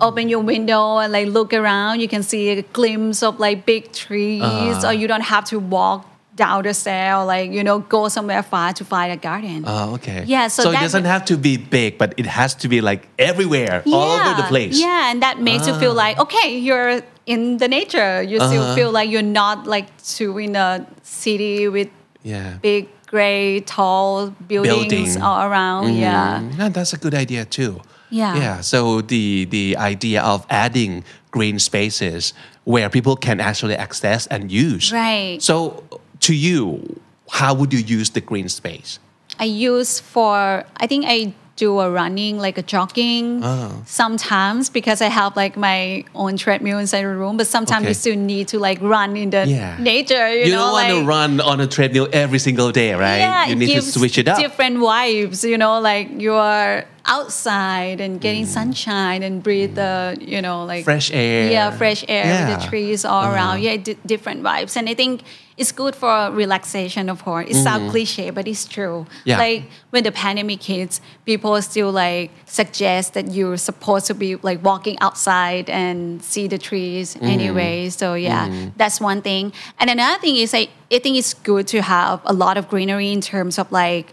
[0.00, 3.92] open your window and like look around, you can see a glimpse of like big
[3.92, 4.88] trees, Uh-huh.
[4.88, 8.42] or you don't have to walk down the stair or like, you know, go somewhere
[8.42, 9.62] far to find a garden.
[9.66, 10.24] Oh, okay.
[10.26, 13.06] Yeah, so so it doesn't have to be big, but it has to be like
[13.18, 14.74] everywhere, all over the place.
[14.82, 14.86] Ah.
[14.86, 18.20] Yeah, and that makes you feel like okay, you're in the nature.
[18.22, 18.74] You still Uh-huh.
[18.74, 21.88] feel like you're not like too in a city with
[22.24, 22.58] Yeah.
[22.62, 25.22] big gray tall buildings Building.
[25.22, 25.94] all around.
[25.94, 26.40] Yeah.
[26.42, 27.80] Mm, no, that's a good idea too.
[28.14, 28.36] Yeah.
[28.36, 28.60] Yeah.
[28.62, 32.32] So the the idea of adding green spaces
[32.64, 34.92] where people can actually access and use.
[34.92, 35.42] Right.
[35.42, 35.82] So
[36.26, 38.98] to you, how would you use the green space?
[39.40, 43.40] I use for I think I do a running, like a jogging.
[43.42, 43.82] Oh.
[43.86, 47.90] Sometimes because I have like my own treadmill inside the room, but sometimes Okay.
[47.90, 49.76] you still need to like run in the Yeah.
[49.78, 50.26] nature.
[50.34, 53.18] You, You, know, don't want like, to run on a treadmill every single day, right?
[53.26, 54.38] Yeah, you need to switch it up.
[54.38, 58.48] Different vibes, you know, like you're outside and getting Mm.
[58.58, 61.50] sunshine and breathe the, you know, like Fresh air.
[61.50, 62.46] Yeah, fresh air with Yeah.
[62.48, 62.60] Uh-huh.
[62.60, 63.62] the trees all around.
[63.62, 65.22] Yeah, di- different vibes, and I think
[65.56, 67.08] it's good for relaxation.
[67.08, 69.06] Of course, it sounds cliche, but it's true.
[69.24, 69.38] Yeah.
[69.38, 74.64] Like when the pandemic hits, people still like suggest that you're supposed to be like
[74.64, 77.26] walking outside and see the trees Mm-hmm.
[77.36, 77.88] anyway.
[77.90, 79.52] So yeah, that's one thing.
[79.78, 83.12] And another thing is like I think it's good to have a lot of greenery
[83.12, 84.06] in terms of like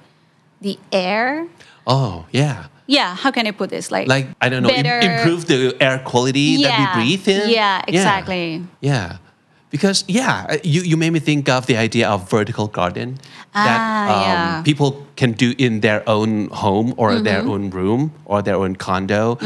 [0.62, 1.48] the air.
[1.88, 2.66] Oh, yeah.
[2.92, 3.88] Yeah, how can I put this?
[3.88, 7.50] Like Like, I don't know, im- improve the air quality that we breathe in.
[7.50, 8.64] Yeah, exactly.
[8.84, 9.24] Yeah.
[9.72, 13.16] Because, yeah, uh, you, you made me think of the idea of vertical garden
[13.56, 14.36] that Ah, um, yeah.
[14.36, 14.64] Mm-hmm.
[14.68, 19.40] people can do in their own home or their own room or their own condo.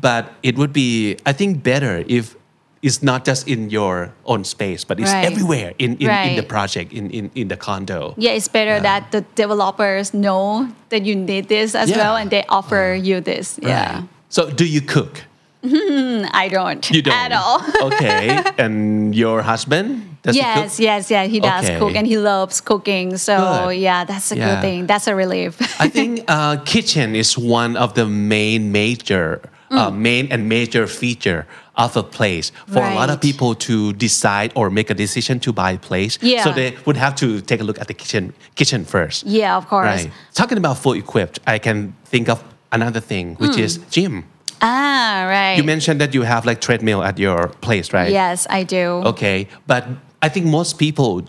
[0.00, 2.32] But it would be, I think, better if
[2.82, 5.24] it's not just in your own space, but it's Right.
[5.26, 8.14] everywhere in, in, in the project, in, in, in the condo.
[8.16, 11.96] Yeah, it's better that the developers know that you need this as Yeah.
[11.98, 13.58] Well and they offer you this.
[13.62, 14.02] Yeah.
[14.28, 15.24] So, do you cook?
[15.64, 16.88] I don't.
[16.90, 17.60] You don't At all.
[17.88, 20.84] okay, and your husband does he yes, cook?
[20.84, 21.24] yes, yeah.
[21.26, 21.78] He does Okay.
[21.78, 23.16] cook and he loves cooking.
[23.16, 23.78] So Good.
[23.78, 24.54] yeah, that's a Yeah.
[24.54, 24.86] good thing.
[24.86, 25.58] That's a relief.
[25.80, 29.40] I think uh, kitchen is one of the main major.
[29.70, 34.52] Uh, main and major feature of a place for a lot of people to decide
[34.56, 36.18] or make a decision to buy a place.
[36.20, 36.42] Yeah.
[36.44, 39.24] So they would have to take a look at the kitchen kitchen first.
[39.26, 39.86] yeah, of course.
[39.86, 40.10] Right.
[40.34, 43.64] Talking about full equipped, I can think of another thing, which Mm.
[43.64, 44.24] is gym.
[44.60, 45.56] Ah, right.
[45.56, 48.10] You mentioned that you have like treadmill at your place, right?
[48.10, 49.02] Yes, I do.
[49.12, 49.84] Okay, but
[50.20, 51.22] I think most people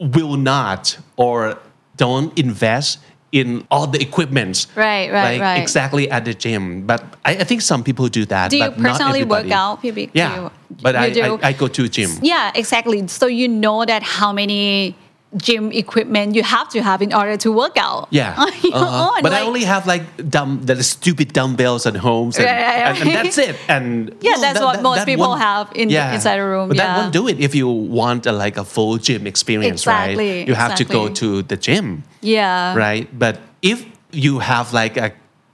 [0.00, 1.58] will not or
[1.96, 2.98] don't invest
[3.32, 4.68] in all the equipments.
[4.76, 5.56] Right, right, like right.
[5.60, 8.50] Exactly at the gym, but I, I think some people do that.
[8.50, 10.10] Do you but not personally work out, Pibik?
[10.12, 10.50] Yeah, You-
[10.82, 11.06] but I?
[11.06, 12.10] I I go to gym.
[12.22, 13.06] Yeah, exactly.
[13.08, 14.94] So you know that how many
[15.36, 18.08] gym equipment you have to have in order to work out.
[18.10, 19.12] Yeah, uh-huh.
[19.16, 19.22] own.
[19.22, 22.98] but I only have like dumb, the stupid dumbbells at home, and, Right, right, and,
[22.98, 23.56] and that's it.
[23.68, 26.98] And Yeah, that's what most people have in the- inside a room, But that yeah.
[26.98, 30.48] won't do it if you want a, like a full gym experience, Exactly, right?
[30.48, 32.04] You have to go to the gym.
[32.20, 32.76] Yeah.
[32.76, 33.08] right?
[33.18, 35.12] But if you have like a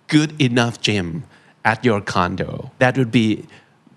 [0.09, 1.25] good enough gym
[1.65, 3.47] at your condo, that would be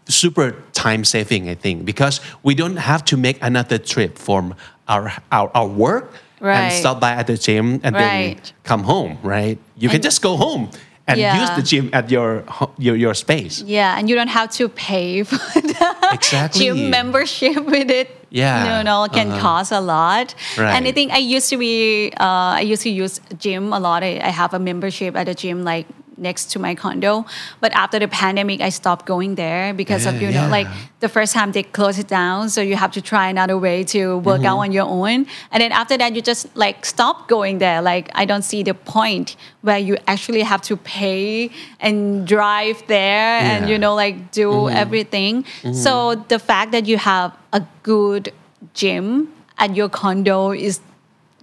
[0.07, 4.55] super time saving, I think, because we don't have to make another trip from
[4.87, 6.05] our our, our work
[6.41, 9.57] and stop by at the gym and then come home, right?
[9.77, 10.63] You can just go home
[11.07, 11.41] and Yeah.
[11.41, 12.43] use the gym at your
[12.77, 13.55] your your space.
[13.77, 16.65] Yeah, and you don't have to pay for the Exactly.
[16.65, 18.07] gym membership with it.
[18.31, 19.41] Yeah, you know, can uh-huh.
[19.41, 20.33] cost a lot.
[20.57, 20.73] Right.
[20.75, 24.03] And I think I used to be, uh, I used to use gym a lot.
[24.03, 25.85] I, I have a membership at a gym like
[26.21, 27.25] next to my condo.
[27.59, 30.67] But after the pandemic, I stopped going there because of Yeah, you know like
[30.99, 34.19] the first time they closed it down, so you have to try another way to
[34.19, 34.59] work out Mm-hmm.
[34.59, 35.25] on your own.
[35.51, 37.81] And then after that, you just like stop going there.
[37.81, 43.39] Like I don't see the point where you actually have to pay and drive there
[43.41, 44.75] and you know like do mm-hmm.
[44.75, 45.43] everything.
[45.43, 45.73] Mm-hmm.
[45.73, 48.33] So the fact that you have a good
[48.73, 50.79] gym at your condo is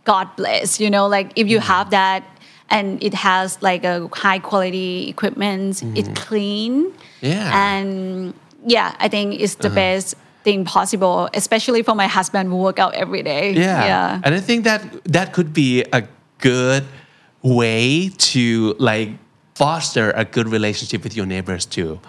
[0.05, 0.81] God bless.
[0.81, 1.67] You know, like if you mm-hmm.
[1.67, 2.25] have that
[2.71, 6.93] and it has like a high quality equipment, it's clean.
[7.21, 7.51] Yeah.
[7.53, 8.35] And
[8.67, 12.95] yeah, I think it's the best thing possible, especially for my husband who work out
[12.95, 13.53] every day.
[13.53, 13.85] Yeah.
[13.85, 14.21] Yeah.
[14.25, 16.07] And I think that that could be a
[16.39, 16.85] good
[17.43, 19.11] way to like
[19.55, 22.01] foster a good relationship with your neighbors too.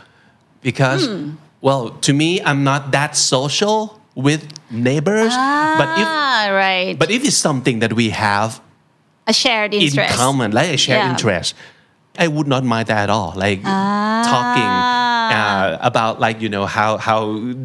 [0.62, 1.32] Because Hmm.
[1.62, 6.98] well, to me I'm not that social with neighbors, but if ah, right.
[7.00, 8.60] but if it's something that we have
[9.31, 11.11] a shared interest in common, like a shared Yeah.
[11.13, 11.49] interest,
[12.23, 13.31] I would not mind that at all.
[13.45, 13.61] Like
[14.33, 14.71] talking
[15.37, 17.21] uh, about like you know how how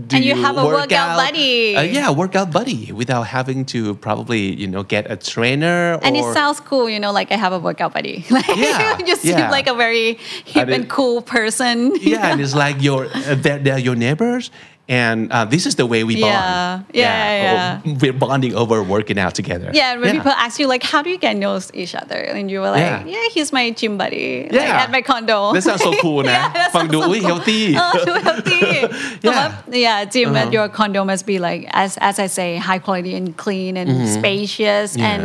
[0.08, 0.16] do Ah.
[0.16, 1.16] And you have a work workout out?
[1.24, 1.74] buddy.
[1.76, 6.30] Uh, yeah, workout buddy without having to probably you know get a trainer And or
[6.30, 8.16] it sounds cool, you know, like I have a workout buddy.
[8.36, 9.50] Like Yeah, you seem yeah.
[9.58, 10.08] like a very
[10.54, 11.76] hip And and, cool person.
[12.04, 14.50] you yeah, and it's like your uh, they're, they're your neighbors
[14.89, 16.23] And uh, this is the way we bond.
[16.23, 17.93] Yeah, yeah, yeah.
[18.01, 19.69] We're bonding over working out together.
[19.71, 22.15] Yeah, and when people ask you like, how do you get know each other?
[22.17, 23.05] And you were like, Yeah.
[23.05, 24.81] yeah, he's my gym buddy like, Yeah.
[24.83, 25.53] at my condo.
[25.53, 27.29] That sounds so cool น ะ Yeah, that ฟังดู sounds so อุ้ย cool.
[27.29, 28.61] healthy Oh, too healthy.
[29.23, 29.45] So, Yeah.
[29.45, 29.51] uh,
[29.85, 33.27] yeah, gym at your condo must be like, as as I say, high quality and
[33.43, 34.87] clean and spacious.
[34.93, 35.03] Mm-hmm.
[35.05, 35.11] Yeah.
[35.13, 35.23] And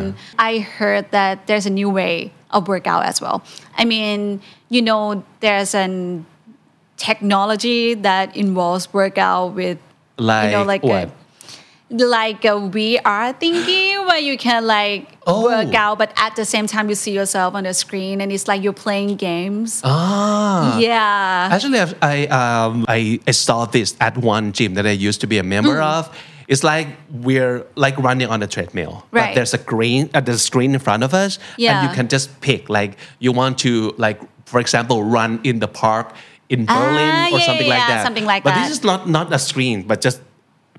[0.51, 2.15] I heard that there's a new way
[2.57, 3.37] of workout as well.
[3.81, 4.19] I mean,
[4.75, 5.03] you know,
[5.45, 5.93] there's an
[7.00, 9.78] technology that involves workout with
[10.18, 11.10] like you know, like what?
[11.10, 11.12] a
[12.06, 15.44] like a VR thingy where you can like Oh.
[15.44, 18.48] work out, but at the same time you see yourself on the screen and it's
[18.48, 19.82] like you're playing games.
[19.84, 20.78] Ah.
[20.78, 21.50] Yeah.
[21.52, 25.28] Actually, I've- I um I, I saw this at one gym that I used to
[25.28, 25.98] be a member Mm.
[25.98, 26.10] of.
[26.48, 30.74] It's like we're like running on a treadmill, but there's a screen at the screen
[30.74, 34.60] in front of us, and you can just pick like you want to like for
[34.60, 36.08] example run in the park
[36.50, 38.04] in Berlin Ah, or yeah, something yeah, like yeah, that.
[38.04, 38.68] something like but that.
[38.68, 40.22] this is not not a screen, but just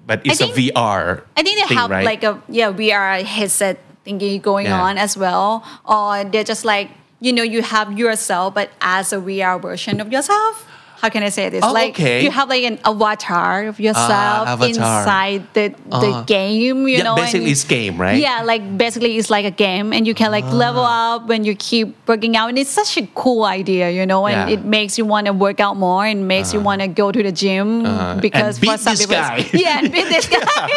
[0.06, 1.22] but it's think- a VR.
[1.36, 2.04] I think they thing, have right?
[2.04, 4.82] like a yeah VR headset thingy going Yeah.
[4.82, 9.18] on as well, or they're just like you know you have yourself but as a
[9.22, 10.66] VR version of yourself.
[11.00, 11.64] How can I say this?
[11.64, 12.22] Oh, like okay.
[12.22, 14.68] you have like an avatar of yourself Ah, avatar.
[14.68, 16.24] inside the the Ah.
[16.26, 16.86] game.
[16.86, 18.20] You Yeah, know, basically and- it's game, right?
[18.20, 18.26] Ah.
[18.28, 21.54] Yeah, like basically it's like a game, and you can like level up when you
[21.56, 24.54] keep working out, and it's such a cool idea, you know, and Yeah.
[24.58, 27.22] it makes you want to work out more, and makes you want to go to
[27.22, 28.20] the gym Uh-huh.
[28.20, 29.48] because for some this people, guy.
[29.64, 30.68] yeah, and beat this guy.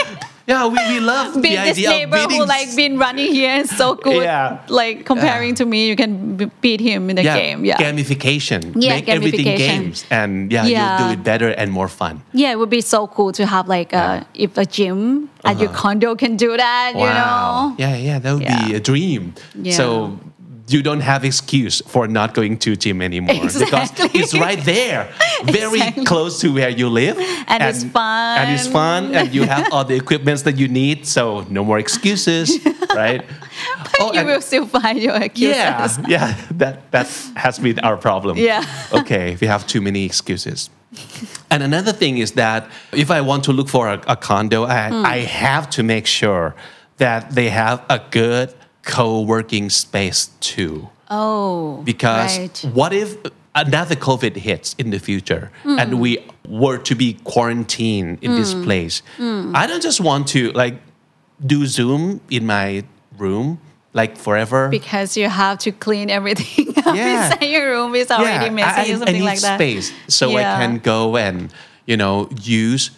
[0.46, 3.52] Yeah, we, we love the this idea of neighbor beating who like been running here
[3.52, 4.24] and so good.
[4.24, 4.62] Yeah.
[4.68, 7.66] Like comparing to me, you can beat him in the yeah, game.
[7.66, 7.78] Yeah.
[7.78, 8.74] gamification.
[8.76, 11.00] Yeah, Make everything games, and yeah, Yeah.
[11.00, 12.22] you'll do it better and more fun.
[12.34, 15.60] Yeah, it would be so cool to have like uh, a if a gym at
[15.60, 15.80] your uh-huh.
[15.80, 16.94] condo can do that.
[16.96, 17.76] You know.
[17.78, 19.34] Yeah, yeah, that would be a dream.
[19.56, 19.76] Yeah.
[19.76, 20.20] So
[20.68, 24.08] you don't have excuse for not going to gym anymore Exactly.
[24.08, 25.10] because it's right there,
[25.44, 26.06] very Exactly.
[26.06, 28.38] close to where you live, And it's fun.
[28.40, 31.06] and it's fun, and you have all the equipments that you need.
[31.06, 32.60] So no more excuses,
[32.96, 33.26] right?
[34.00, 35.54] Oh, you and- will still find your excuses.
[35.56, 38.38] yeah, yeah, that that has been our problem.
[38.38, 38.64] Yeah.
[38.94, 40.70] okay, if we have too many excuses.
[41.50, 44.90] And another thing is that if I want to look for a, a condo, I,
[44.90, 45.06] Hmm.
[45.06, 46.54] I have to make sure
[46.98, 50.90] that they have a good co-working space too.
[51.10, 51.82] Oh.
[51.84, 52.66] Because right.
[52.74, 53.16] what if
[53.56, 55.80] another COVID hits in the future Hmm.
[55.80, 56.18] and we
[56.48, 59.02] were to be quarantined in this place?
[59.18, 59.52] Hmm.
[59.56, 60.76] I don't just want to like
[61.46, 62.84] do Zoom in my
[63.18, 63.60] room
[63.94, 64.70] like forever.
[64.70, 67.28] because you have to clean everything up Yeah.
[67.32, 67.94] inside your room.
[67.96, 69.58] is already messy I, or I something need like that.
[69.60, 71.54] space so I can go and
[71.86, 72.90] you know use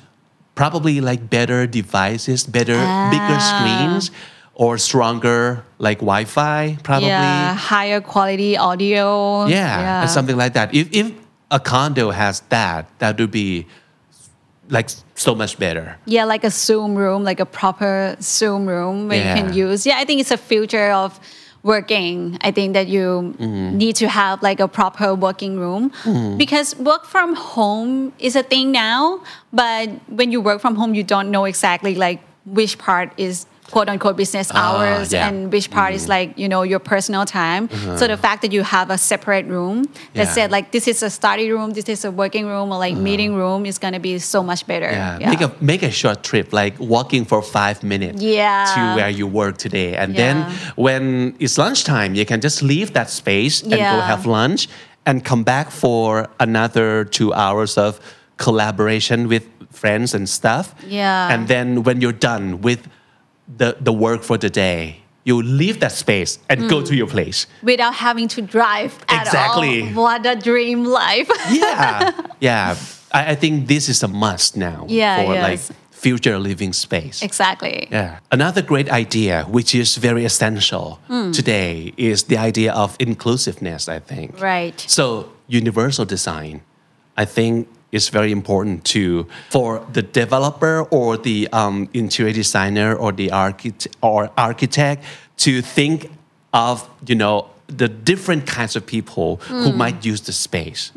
[0.55, 2.79] probably like better devices, better
[3.11, 3.43] bigger Ah.
[3.51, 4.09] screens,
[4.55, 7.07] or stronger like Wi-Fi, probably.
[7.09, 9.45] Yeah, higher quality audio.
[9.47, 10.73] Yeah, and something like that.
[10.73, 11.11] If if
[11.51, 13.67] a condo has that, that would be
[14.69, 15.97] like so much better.
[16.05, 19.85] Yeah, like a Zoom room, like a proper Zoom room where you can use.
[19.85, 21.19] Yeah, I think it's a future of
[21.61, 22.37] working.
[22.41, 23.77] I think that you Mm-hmm.
[23.77, 25.91] need to have like a proper working room
[26.37, 29.21] because work from home is a thing now.
[29.51, 33.89] But when you work from home, you don't know exactly like which part is quote
[33.89, 35.27] unquote business ah, hours yeah.
[35.27, 35.43] Mm-hmm.
[35.43, 36.09] and which part is mm-hmm.
[36.11, 38.07] like you know your personal time so uh-huh.
[38.07, 40.33] the fact that you have a separate room that Yeah.
[40.37, 43.01] said like this is a study room this is a working room or like uh-huh.
[43.01, 45.29] meeting room is going to be so much better Yeah.
[45.29, 48.65] Make a make a short trip, like walking for five minutes Yeah.
[48.75, 49.95] to where you work today.
[49.95, 50.35] And then
[50.75, 54.67] when it's lunchtime, you can just leave that space and go have lunch
[55.05, 57.99] and come back for another two hours of
[58.37, 60.73] collaboration with friends and stuff.
[60.87, 61.33] Yeah.
[61.33, 62.87] And then when you're done with
[63.47, 66.87] the, the work for the day, you leave that space and go Mm.
[66.87, 67.47] to your place.
[67.63, 69.81] without having to drive at Exactly.
[69.81, 69.87] all.
[70.03, 71.29] What a dream life.
[71.51, 72.11] Yeah.
[72.39, 72.75] yeah.
[73.11, 75.43] I, I think this is a must now Yeah, for yes.
[75.69, 77.23] like future living space.
[77.23, 77.87] exactly.
[77.91, 78.19] Yeah.
[78.31, 81.31] Another great idea, which is very essential Hmm.
[81.31, 84.39] today, is the idea of inclusiveness, I think.
[84.39, 84.79] Right.
[84.87, 86.61] So, universal design,
[87.17, 93.11] I think, is very important to for the developer or the um, interior designer or
[93.13, 95.03] the architect or architect
[95.37, 96.09] to think
[96.53, 99.77] of you know the different kinds of people who Hmm.
[99.83, 100.91] might use the space.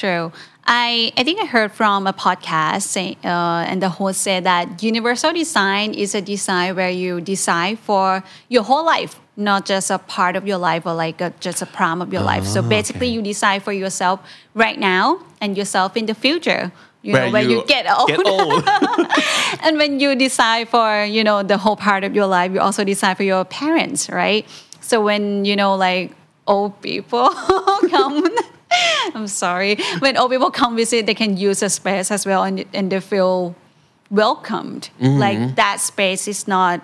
[0.00, 0.32] True.
[0.64, 4.82] I, I think I heard from a podcast say, uh, and the host said that
[4.82, 9.98] universal design is a design where you design for your whole life, not just a
[9.98, 12.44] part of your life or like a, just a prime of your life.
[12.44, 13.14] So basically, okay.
[13.14, 14.20] you decide for yourself
[14.54, 16.70] right now and yourself in the future.
[17.02, 18.08] You know, when you, you get old.
[18.08, 18.62] Get old.
[19.62, 22.84] and when you decide for you know the whole part of your life you also
[22.84, 24.46] decide for your parents right
[24.80, 26.12] so when you know like
[26.46, 27.28] old people
[27.90, 28.24] come
[29.14, 32.64] i'm sorry when old people come visit they can use the space as well and,
[32.72, 33.54] and they feel
[34.10, 36.80] welcomed like that space is not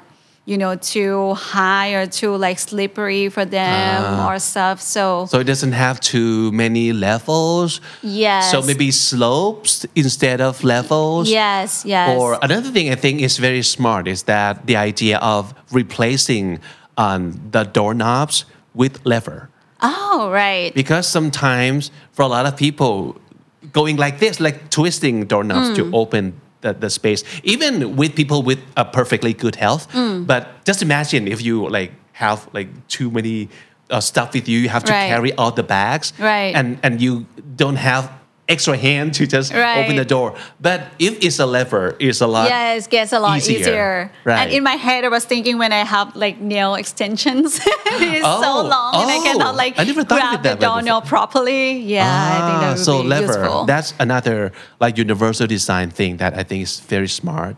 [0.46, 5.44] you know too high or too like slippery for them or stuff so so it
[5.44, 7.82] doesn't have too many levels.
[8.02, 11.28] yes So maybe slopes instead of levels.
[11.28, 15.52] yes yes Or another thing I think is very smart is that the idea of
[15.70, 16.60] replacing
[16.96, 19.50] um, the doorknobs with lever.
[19.82, 23.16] Oh right Because sometimes for a lot of people,
[23.72, 25.74] going like this, like twisting doorknobs Hmm.
[25.76, 30.26] to open the, the space even with people with a perfectly good health Mm.
[30.26, 33.48] but just imagine if you like have like too many
[33.90, 35.06] uh, stuff with you you have to Right.
[35.08, 36.54] carry all the bags Right.
[36.58, 37.26] and and you
[37.56, 38.10] don't have
[38.48, 42.48] extra hand to just open the door but if it's a lever it's a lot
[42.48, 43.58] Yes, it gets a lot easier.
[43.58, 44.12] easier.
[44.24, 44.38] Right.
[44.40, 48.52] And in my head, I was thinking when I have like nail extensions, it's so
[48.58, 51.78] Oh, long and I oh, cannot like I never grab the doorknob properly.
[51.78, 53.64] Yeah, I think that Ah, would so be lever useful.
[53.66, 57.56] that's another like universal design thing that I think is very smart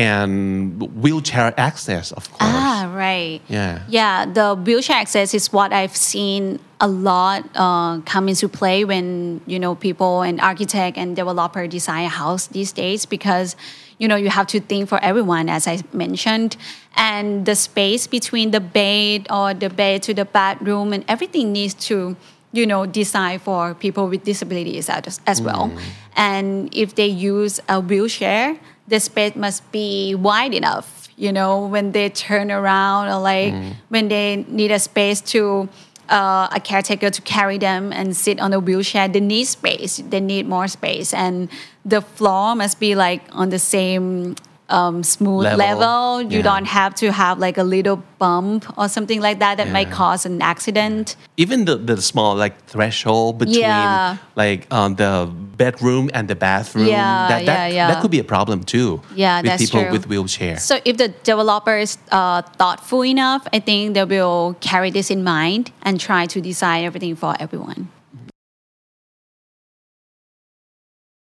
[0.00, 3.40] and wheelchair access of course Ah, right.
[3.48, 3.82] Yeah.
[3.88, 9.40] Yeah, the wheelchair access is what I've seen a lot uh, come into play when
[9.46, 13.54] you know people and architect and developer design a house these days because
[13.98, 16.56] you know you have to think for everyone as I mentioned
[16.96, 21.74] and the space between the bed or the bed to the bathroom and everything needs
[21.92, 22.16] to
[22.52, 25.70] you know design for people with disabilities as, as well
[26.16, 28.56] and if they use a wheelchair
[28.90, 33.54] the space must be wide enough you know when they turn around or like
[33.88, 35.68] when they need a space to
[36.10, 40.20] uh, a caretaker to carry them and sit on a wheelchair they need space they
[40.20, 41.14] need more space.
[41.14, 41.48] And
[41.84, 44.36] the floor must be like on the same
[44.70, 45.58] um, smooth Level.
[45.58, 46.42] level, you Yeah.
[46.50, 50.24] don't have to have like a little bump or something like that that might cause
[50.26, 54.16] an accident even the, the small like threshold between Yeah.
[54.36, 57.86] like um, the bedroom and the bathroom Yeah, that, that, yeah, yeah.
[57.88, 59.92] that could be a problem too Yeah, with that's people true.
[59.92, 64.90] with wheelchair So if the developer is uh, thoughtful enough, I think they will carry
[64.90, 67.88] this in mind and try to design everything for everyone.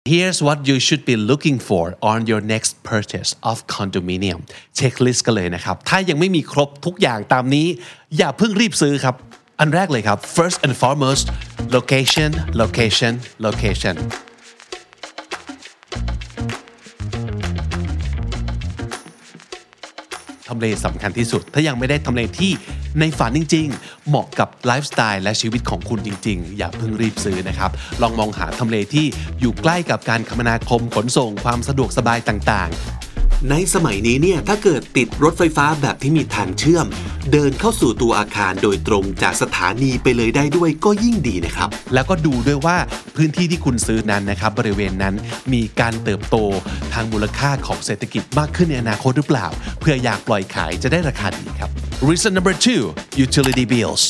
[0.06, 4.40] Here's what you should be looking for on your next purchase of condominium
[4.76, 7.66] เช็คลิสต์กันเลยนะครับ ถ้ายังไม่มีครบทุกอย่างตามนี้
[8.16, 9.14] อย่าเพิ่งรีบซื้อครับ
[9.60, 11.24] อันแรกเลยครับ first and foremost
[11.76, 12.30] location
[12.62, 13.12] location
[13.46, 13.94] location
[20.48, 22.52] ทำเลสำคัญที่สุด ถ้ายังไม่ได้ทำเลที่
[23.00, 27.70] ในฝันจริง ๆ เหมาะกับไลฟ์สไตล์และชีวิตของคุณจริง ๆ อย่าเพิ่งรีบซื้อนะครับ
[28.02, 29.06] ลองมองหาทำเลที่
[29.40, 32.70] อยู่ใกล้กับการคมนาคมขนส่งความสะดวกสบายต่าง
[33.50, 36.86] ในสมัยนี้เนี่ยถ้าเกิดติดรถไฟฟ้าแบบที่มีทางเชื่อม
[37.32, 42.76] เดินเข้าสู่ตัวอาคารโดยตรงจากสถานีไปเลยได้ด้วยก็ยิ่งดีนะครับ แล้วก็ดูด้วยว่า
[43.16, 45.14] พื้นที่ที่คุณซื้อนั้นนะครับ บริเวณนั้น
[45.52, 46.36] มีการเติบโต
[46.92, 49.46] ทางมูลค่าของเศรษฐกิจมากขึ้นในอนาคตหรือเปล่า
[49.80, 51.70] เพื่ออยากปล่อยขายจะได้ราคาดีครับ
[52.08, 52.82] reason number two
[53.24, 54.04] utility bills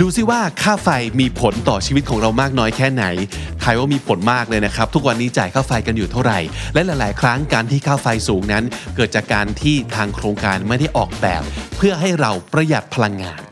[0.00, 0.88] ดูซิว่าค่าไฟ
[1.20, 3.04] มีผลต่อชีวิตของเรามากน้อยแค่ไหน
[3.62, 6.38] ทายว่ามีผลมากเลยนะครับ ทุกวันนี้จ่ายค่าไฟกันอยู่เท่าไหร่
[6.74, 8.64] และหลาย ๆ ครั้งการที่ค่าไฟสูงนั้น
[8.96, 11.42] เกิดจากการที่ทางโครงการไม่ได้ออกแบบ
[11.76, 13.42] เพื่อให้เราประหยัดพลังงาน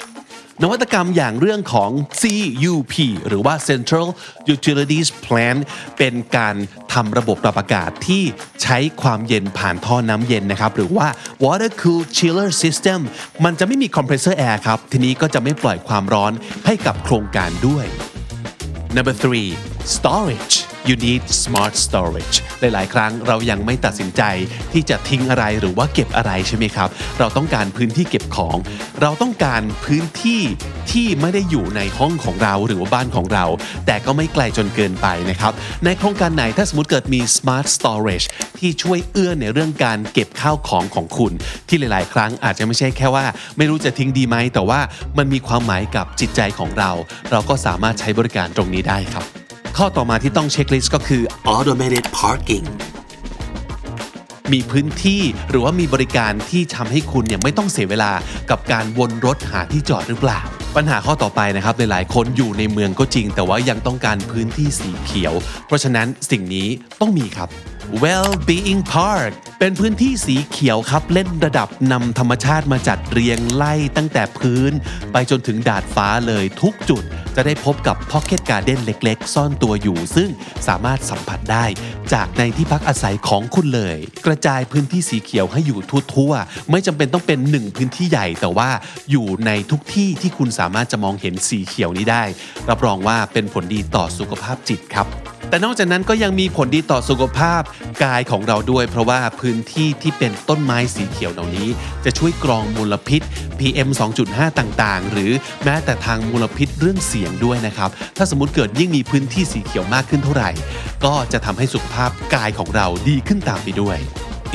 [0.62, 2.94] นวัตกรรมอย่างเรื่องของ CUP
[3.28, 4.06] หรือว่า Central
[4.54, 5.60] Utilities Plant
[5.98, 6.54] เป็นการ
[6.92, 8.22] ทำระบบปรับอากาศที่
[8.62, 11.06] ใช้ความเย็นผ่านท่อน้ำเย็นนะครับ หรือว่า
[11.44, 13.00] Water Cooled Chiller System
[13.44, 16.32] มันจะไม่มี Compressor Air ครับ ทีนี้ก็จะไม่ปล่อยความร้อน
[16.66, 17.86] ให้กับโครงการด้วย
[18.96, 19.48] Number three
[19.94, 20.56] storage
[20.88, 24.22] you need smart storage หลาย ๆ ครั้งเรายังไม่ตัดสินใจ
[24.72, 28.56] ที่จะทิ้งอะไรหรือว่าเก็บอะไรใช่ไหมครับ เราต้องการพื้นที่เก็บของ
[29.02, 30.42] เราต้องการพื้นที่
[30.92, 33.44] ที่ไม่ได้อยู่ในห้องของเราหรือว่าบ้านของเรา
[33.86, 35.52] แต่ก็ไม่ไกลจนเกินไปนะครับ
[35.84, 38.26] ในโครงการไหนถ้าสมมติเกิดมี smart storage
[38.58, 41.32] ที่ช่วยเอื้อในเรื่องการเก็บข้าวของของคุณ
[41.68, 43.24] ที่หลาย ๆ ครั้งอาจจะไม่ใช่แค่ว่า
[43.56, 44.80] ไม่รู้จะทิ้งดีไหมแต่ว่า
[45.18, 46.90] มันมีความหมายกับจิตใจของเรา
[47.30, 49.41] เราก็สามารถใช้บริการตรงนี้ได้ครับ
[49.78, 51.22] ข้อต่อมาที่ต้องเช็คลิสต์ก็คือ
[51.54, 52.66] automated parking
[54.52, 58.12] มีพื้นที่หรือว่ามีบริการที่ทำให้คุณเนี่ยไม่ต้องเสียเวลา
[58.50, 60.40] กับการวนรถหาที่จอดหรือเปล่า
[60.76, 65.34] ปัญหาข้อต่อไปนะครับหลายๆ คนอยู่ในเมืองก็จริง แต่ว่ายังต้องการพื้นที่สีเขียว
[65.66, 66.68] เพราะฉะนั้นสิ่งนี้
[67.00, 67.48] ต้องมีครับ
[68.02, 74.72] Well-being Park เป็นพื้นที่สีเขียวครับเล่นระดับนำธรรมชาติมาจัดเรียงไล่ตั้งแต่พื้น
[75.12, 77.02] ไปจนถึงดาดฟ้าเลยทุกจุด
[77.36, 80.30] จะได้พบกับ Pocket Garden เล็กๆ ซ่อนตัวอยู่ ซึ่ง
[80.68, 81.64] สามารถสัมผัสได้
[82.12, 85.78] จากในที่พักอาศัยของคุณเลย กระจายพื้นที่สีเขียวให้อยู่
[86.14, 88.70] ทั่วๆไม่จำเป็นต้องเป็นหนึ่งพื้นที่ใหญ่แต่ว่า
[89.10, 92.24] อยู่ในทุกที่ที่คุณสามารถจะมองเห็นสีเขียวนี้ได้
[92.68, 95.08] รับรองว่าเป็นผลดีต่อสุขภาพจิตครับ
[95.48, 97.62] แต่นอกจากนั้นก็ยังมีผลดีต่อสุขภาพ
[98.04, 101.68] กายของเราด้วย เพราะว่าพื้นที่ที่เป็นต้นไม้สีเขียวเหล่านี้
[102.04, 103.20] จะช่วยกรองมลพิษ
[103.58, 103.88] PM
[104.24, 105.32] 2.5 ต่างๆ หรือ
[105.64, 110.50] แม้แต่ทางมลพิษเรื่องเสียงด้วยนะครับ ถ้าสมมติเกิดยิ่งมีพื้นที่สีเขียวมากขึ้นเท่าไหร่
[111.04, 113.98] ก็จะทำให้สุขภาพกายของเราดีขึ้นตามไปด้วย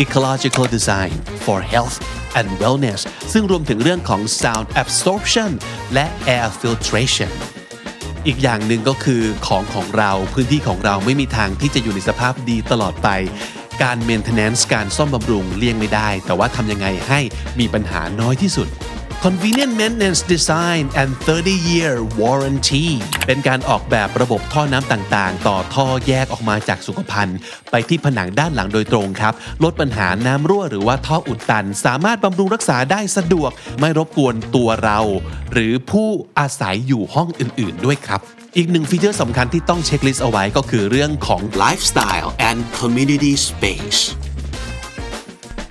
[0.03, 1.13] ecological design
[1.45, 1.97] for health
[2.39, 3.01] and wellness
[3.33, 5.51] ซึ่งรวมถึงเรื่องของ sound absorption
[5.93, 6.05] และ
[6.35, 7.33] air filtration
[8.27, 13.09] อีกอย่างหนึ่งก็คือของของเราพื้นที่ของเราไม่มีทางที่จะอยู่ในสภาพดีตลอดไป
[13.83, 17.19] การเมนเทนแนนซ์การซ่อมบำรุงเลี่ยงไม่ได้ แต่ว่าทำยังไงให้
[17.59, 18.67] มีปัญหาน้อยที่สุด
[19.25, 22.87] Convenient Maintenance Design and 30-year warranty
[23.27, 27.37] เป็นการออกแบบระบบท่อน้ำต่างๆ ต่อท่อแยกออกมาจากสุขภัณฑ์
[27.71, 34.99] ไปที่ผนังด้านหลังโดยตรงครับ ลดปัญหาน้ำรั่วหรือว่าท่ออุดตัน สามารถบำรุงรักษาได้สะดวก ไม่รบกวนตัวเรา
[35.53, 36.09] หรือผู้
[36.39, 38.21] อาศัยอยู่ห้องอื่นๆ ด้วยครับ
[38.55, 44.01] อีกหนึ่งฟีเจอร์สำคัญที่ต้องเช็คลิสต์เอาไว้ก็คือเรื่องของ lifestyle and community space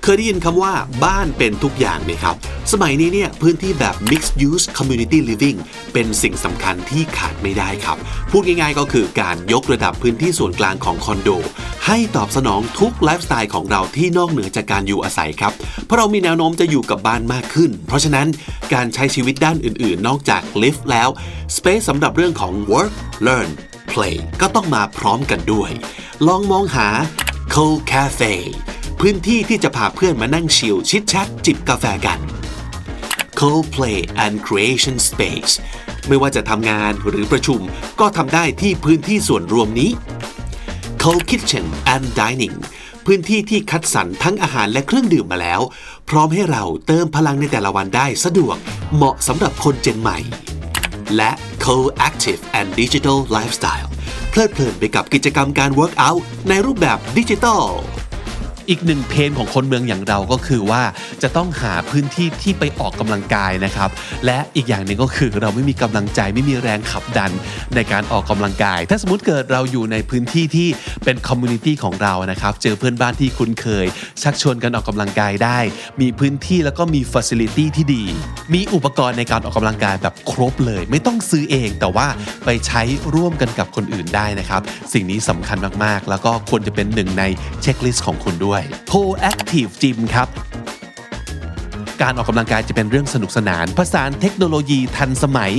[0.09, 0.73] เคยได้ยินคำว่า
[1.05, 2.35] บ้านเป็นทุกอย่างไหมครับ
[2.71, 5.57] สมัยนี้เนี่ยพื้นที่แบบ mixed use community living
[5.93, 7.97] เป็นสิ่งสำคัญที่ขาดไม่ได้ครับ
[8.31, 11.29] พูดง่ายๆก็คือการยกระดับพื้นที่ส่วนกลางของคอนโด
[11.85, 15.53] ให้ตอบสนองทุกไลฟ์สไตล์ของเราที่นอกเหนือจากการอยู่อาศัยครับ
[15.85, 18.27] เพราะเรามีแนวโน้มจะอยู่กับบ้านมากขึ้น เพราะฉะนั้น
[18.73, 21.09] การใช้ชีวิตด้านอื่นๆ นอกจากลิฟต์แล้ว
[21.55, 22.93] space สำหรับเรื่องของ work
[23.27, 23.49] learn
[23.91, 25.69] play ก็ต้องมาพร้อมกันด้วย
[26.27, 26.87] ลองมองหา
[27.53, 28.23] co cafe
[29.03, 32.19] พื้นที่ที่จะพาเพื่อนมานั่งชิลชิดชัดจิบกาแฟกัน
[33.39, 35.53] Co-play and creation space
[36.07, 37.59] ไม่ว่าจะทำงานหรือประชุม
[37.99, 39.91] ก็ทำได้ที่พื้นที่ส่วนรวมนี้
[41.03, 42.57] Co-kitchen and dining
[43.05, 45.61] พื้นที่ที่คัดสรรทั้งอาหารและเครื่องดื่มมาแล้ว
[46.09, 48.57] พร้อมให้เราเติมพลังในแต่ละวันได้สะดวก
[48.95, 50.17] เหมาะสำหรับคนเจนใหม่
[51.15, 51.31] และ
[51.65, 53.89] Co-active and digital lifestyle
[54.29, 56.19] เพลิดเพลินไปกับกิจกรรมการ workout
[56.49, 57.63] ในรูปแบบดิจิทัล
[58.69, 60.83] อีกหนึ่งเพนของคนเมืองอย่างเราก็คือว่า
[61.23, 63.89] จะต้องหาพื้นที่ที่ไปออกกำลังกายนะครับ
[64.25, 67.31] และอีกอย่างหนึ่งก็คือเราไม่มีกำลังใจไม่มีแรงขับดัน
[67.75, 70.67] ในการออกกำลังกาย ถ้าสมมติเกิดเราอยู่ในพื้นที่ที่
[71.03, 73.85] เป็นคอมมูนิตี้ของเรานะครับ เจอเพื่อนบ้านที่คุ้นเคย
[74.23, 75.59] ชักชวนกันออกกำลังกายได้
[76.01, 78.03] มีพื้นที่แล้วก็มีฟัซิลิตี้ที่ดี
[78.53, 82.07] มีอุปกรณ์ในการออกกำลังกายแบบครบเลย ไม่ต้องซื้อเองแต่ว่า
[82.45, 82.81] ไปใช้
[83.15, 84.61] ร่วมกันกับคนอื่นได้นะครับ
[84.93, 87.23] สิ่งนี้สำคัญมากๆ แล้วก็ควรจะเป็นหนึ่งใน
[87.61, 88.56] เช็คลิสต์ของคุณด้วย
[88.89, 90.29] Proactive Gym ครับ
[92.01, 95.53] การออกกำลังกายจะเป็นเรื่องสนุกสนาน ผสานเทคโนโลยีทันสมัย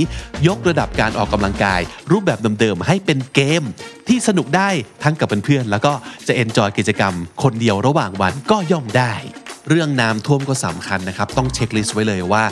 [0.47, 1.81] ยกระดับการออกกำลังกาย
[2.11, 3.63] รูปแบบเดิมๆให้เป็นเกม
[4.07, 4.69] ที่สนุกได้
[5.03, 5.93] ทั้งกับเพื่อนๆแล้วก็
[6.27, 9.13] จะเอนจอยกิจกรรม คนเดียวระหว่างวันก็ย่อมได้
[9.69, 12.43] เรื่องน้ำท่วมก็สำคัญนะครับ ต้องเช็คลิสต์ไว้เลยว่า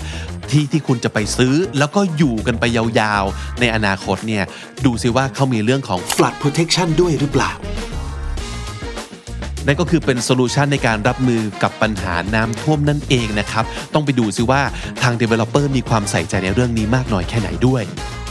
[0.50, 4.44] ที่ที่คุณจะไปซื้อแล้วก็อยู่กันไปยาวๆ ในอนาคตเนี่ย
[4.86, 7.54] ดูซิว่าเขามีเรื่องของ flood protection ด้วยหรือเปล่า
[9.68, 14.62] นั่นก็คือเป็นโซลูชันในการรับมือกับปัญหาน้ำท่วมนั่นเองนะครับ ต้องไปดูซิว่า
[15.02, 17.84] ทาง Developer มีความใส่ใจในเรื่องนี้มากน้อยแค่ไหนด้วย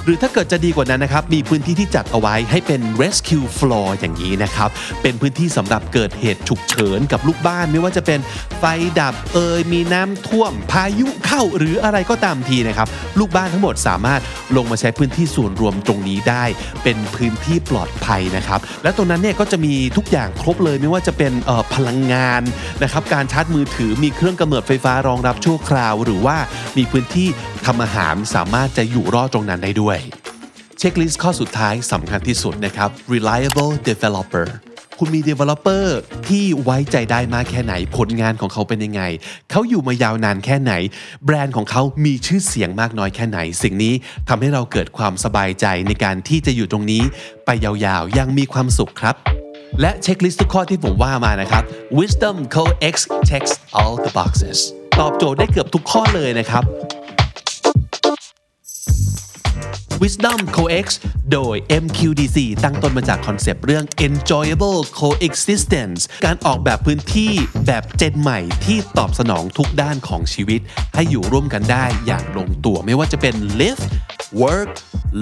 [0.06, 4.70] หรือถ้าเกิดจะดีกว่านั้นนะครับ มีพื้นที่ที่จัดเอาไว้ให้เป็น rescue floor อย่างนี้นะครับ
[5.02, 8.20] เป็นพื้นที่สำหรับเกิดเหตุฉุกเฉินกับลูกบ้าน ไม่ว่าจะเป็น
[8.58, 8.64] ไฟ
[9.00, 12.88] ดับเอยมีน้ำท่วม พายุเข้าหรืออะไรก็ตามทีนะครับ
[13.18, 14.20] ลูกบ้านทั้งหมดสามารถ
[14.56, 16.44] ลงมาใช้พื้นที่ส่วนรวมตรงนี้ได้
[16.84, 22.42] เป็นพื้นที่ปลอดภัยนะครับ และตรงนั้นเนี่ยก็จะมีทุกอย่างครบเลยไม่ว่าจะเป็นเอ่อพลังงาน
[22.82, 26.36] นะครับ การชาร์จมือถือมีเครื่องกำเนิดไฟฟ้ารองรับชั่วคราว หรือว่า
[26.76, 27.28] มีพื้นที่
[27.66, 29.95] ทำอาหารสามารถจะอยู่รอดตรงนั้นได้ด้วย
[30.78, 34.46] เช็คลิสต์ข้อสุดท้ายสำคัญที่สุดนะครับ reliable developer
[34.98, 35.84] คุณมี developer
[36.28, 39.02] ที่ไว้ใจได้มากแค่ไหน ผลงานของเขาเป็นยังไง
[39.50, 40.72] เขาอยู่มายาวนานแค่ไหน
[41.24, 43.94] แบรนด์ของเขามีชื่อเสียงมากน้อยแค่ไหน สิ่งนี้
[44.28, 47.02] ทำให้เราเกิดความสบายใจในการที่จะอยู่ตรงนี้
[47.44, 49.14] ไปยาวๆ ยังมีความสุขครับ
[49.80, 51.62] และเช็คลิสต์ทุกข้อที่ผมว่ามานะครับ
[51.98, 52.94] Wisdom Co X
[53.28, 54.58] checks all the boxes
[55.00, 56.64] ตอบโจทย์ได้เกือบทุกข้อเลยนะครับ
[60.02, 60.86] Wisdom CoX
[61.32, 67.32] โดย MQDC ตั้งต้นมาจากคอนเซปต์เรื่อง enjoyable coexistence การออกแบบพื้นที่
[67.66, 70.60] แบบเจนใหม่ที่ตอบสนองทุกด้านของชีวิต
[70.94, 73.82] ให้อยู่ร่วมกันได้อย่างลงตัวไม่ว่าจะเป็น live
[74.42, 74.72] work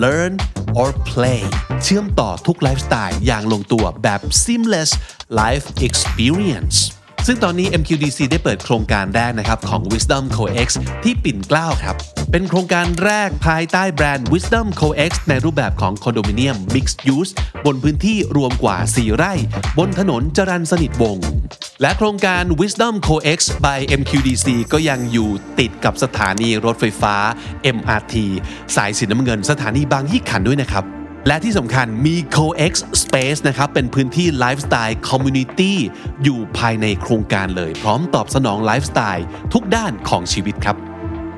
[0.02, 0.32] learn
[0.80, 1.40] or play
[1.82, 4.90] เชื่อมต่อทุกไลฟ์สไตล์อย่างลงตัวแบบ seamless
[5.40, 6.78] life experience
[7.26, 10.68] ซึ่งตอนนี้ MQDC ได้เปิดโครงการแรกนะครับของ Wisdom CoX
[11.04, 11.96] ที่ปิ่นเกล้าครับ
[12.30, 17.32] เป็นโครงการแรกภายใต้แบรนด์ Wisdom CoX ในรูปแบบของคอนโดมิเนียม Mixed Use
[17.66, 19.32] บนพื้นที่รวมกว่า 4 ไร่
[19.78, 21.26] บนถนนจรันสนิทวงศ์
[21.80, 27.14] และโครงการ Wisdom CoX by MQDC ก็ยังอยู่ติดกับสถานีรถไฟฟ้า
[27.76, 28.14] MRT
[28.76, 32.72] สายสีน้ำเงินสถานีบางยี่ขันด้วยนะครับ และที่สำคัญมี CoX
[33.02, 35.78] Space นะครับ เป็นพื้นที่ไลฟ์สไตล์คอมมูนิตี้
[36.22, 40.76] อยู่ภายในโครงการเลย พร้อมตอบสนองไลฟ์สไตล์ทุกด้านของชีวิตครับ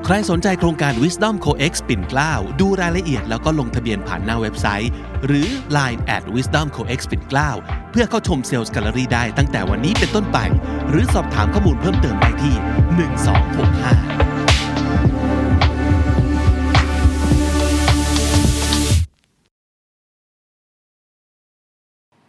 [0.04, 4.92] ใครสนใจโครงการ Wisdom CoX ปิ่นเกล้า ดูรายละเอียดแล้วก็ลงทะเบียนผ่านหน้าเว็บไซต์
[5.26, 7.50] หรือ Line at Wisdom CoX ปิ่นเกล้า
[7.90, 10.38] เพื่อเข้าชมเซลล์แกลเลอรี่ได้ตั้งแต่วันนี้เป็นต้นไป
[10.90, 12.54] หรือสอบถามข้อมูลเพิ่มเติมได้ที่
[14.22, 14.25] 1265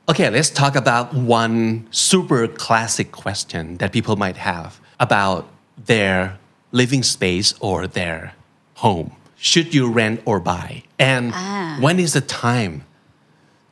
[0.10, 5.48] Okay, let's talk about one super classic question that people might have about
[5.78, 6.38] their
[6.72, 8.34] living space or their
[8.76, 9.12] home.
[9.36, 10.84] Should you rent or buy?
[10.98, 11.78] And Ah.
[11.82, 12.86] when is the time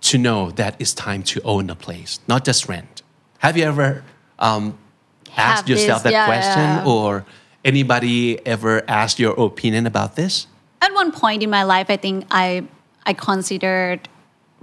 [0.01, 3.01] to know that it's time to own a place, not just rent?
[3.39, 4.03] Have you ever
[4.37, 4.77] um,
[5.37, 6.85] asked Have yourself this, that yeah, question, yeah.
[6.85, 7.25] or
[7.63, 10.47] anybody ever asked your opinion about this?
[10.81, 12.63] At one point in my life, I think I
[13.07, 14.09] I considered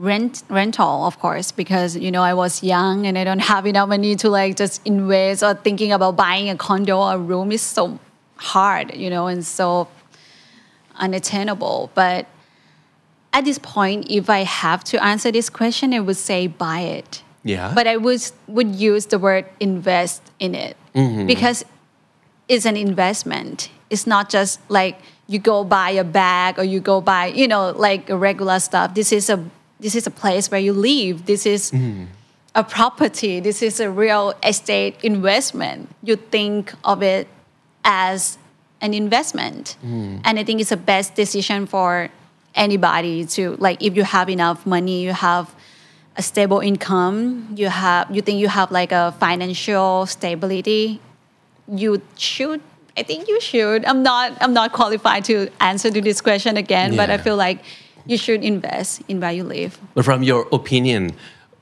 [0.02, 3.88] rent rental, of course, because you know I was young and I don't have enough
[3.88, 7.62] money to like just invest or thinking about buying a condo or a room is
[7.62, 7.98] so
[8.36, 9.88] hard, you know, and so
[10.96, 11.90] unattainable.
[11.94, 12.26] But
[13.32, 17.22] at this point, if I have to answer this question, I would say buy it.
[17.44, 17.72] Yeah.
[17.72, 21.26] But I would would use the word invest in it mm-hmm.
[21.26, 21.64] because
[22.48, 23.70] it's an investment.
[23.88, 24.98] It's not just like
[25.28, 28.94] you go buy a bag or you go buy, you know, like a regular stuff.
[28.94, 29.38] This is a
[29.82, 31.26] this is a place where you live.
[31.26, 32.04] This is mm-hmm.
[32.54, 33.40] a property.
[33.40, 35.90] This is a real estate investment.
[36.02, 37.28] You think of it
[37.84, 38.38] as
[38.80, 39.76] an investment.
[39.84, 40.20] Mm.
[40.24, 42.08] And I think it's the best decision for
[42.54, 45.54] anybody to like if you have enough money, you have
[46.16, 51.00] a stable income, you have you think you have like a financial stability,
[51.68, 52.60] you should
[52.96, 53.84] I think you should.
[53.86, 57.64] I'm not I'm not qualified to answer to this question again, but I feel like
[58.06, 59.78] you should invest in where you live.
[59.94, 61.12] But from your opinion,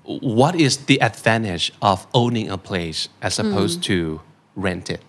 [0.04, 3.52] what is the advantage of owning a place as Mm.
[3.52, 4.20] opposed to
[4.56, 5.00] rent it?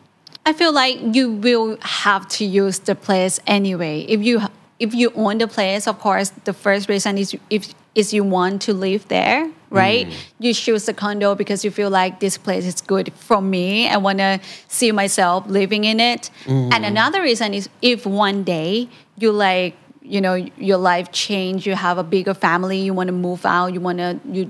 [0.45, 4.05] I feel like you will have to use the place anyway.
[4.07, 4.41] If you
[4.79, 8.61] if you own the place, of course, the first reason is if is you want
[8.63, 10.07] to live there, right?
[10.39, 13.87] You choose the condo because you feel like this place is good for me.
[13.87, 16.31] I want to see myself living in it.
[16.47, 18.87] And another reason is if one day
[19.19, 23.13] you like, you know, your life change, you have a bigger family, you want to
[23.13, 24.49] move out, you want to you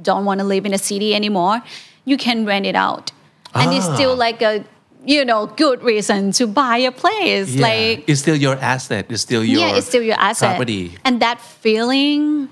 [0.00, 1.62] don't want to live in a city anymore,
[2.04, 3.12] you can rent it out.
[3.54, 3.94] And it's Ah.
[3.94, 4.64] still like a
[5.04, 7.54] you know good reason to buy a place.
[7.54, 7.62] Yeah.
[7.66, 9.06] Like it's still your asset.
[9.08, 10.50] It's still your yeah, it's still your asset.
[10.56, 10.96] property.
[11.04, 12.48] And that feeling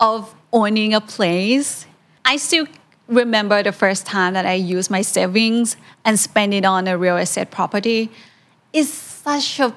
[0.00, 1.86] of owning a place,
[2.24, 2.66] I still
[3.08, 7.16] remember the first time that I used my savings and spend it on a real
[7.16, 8.10] estate property.
[8.72, 9.74] It's such a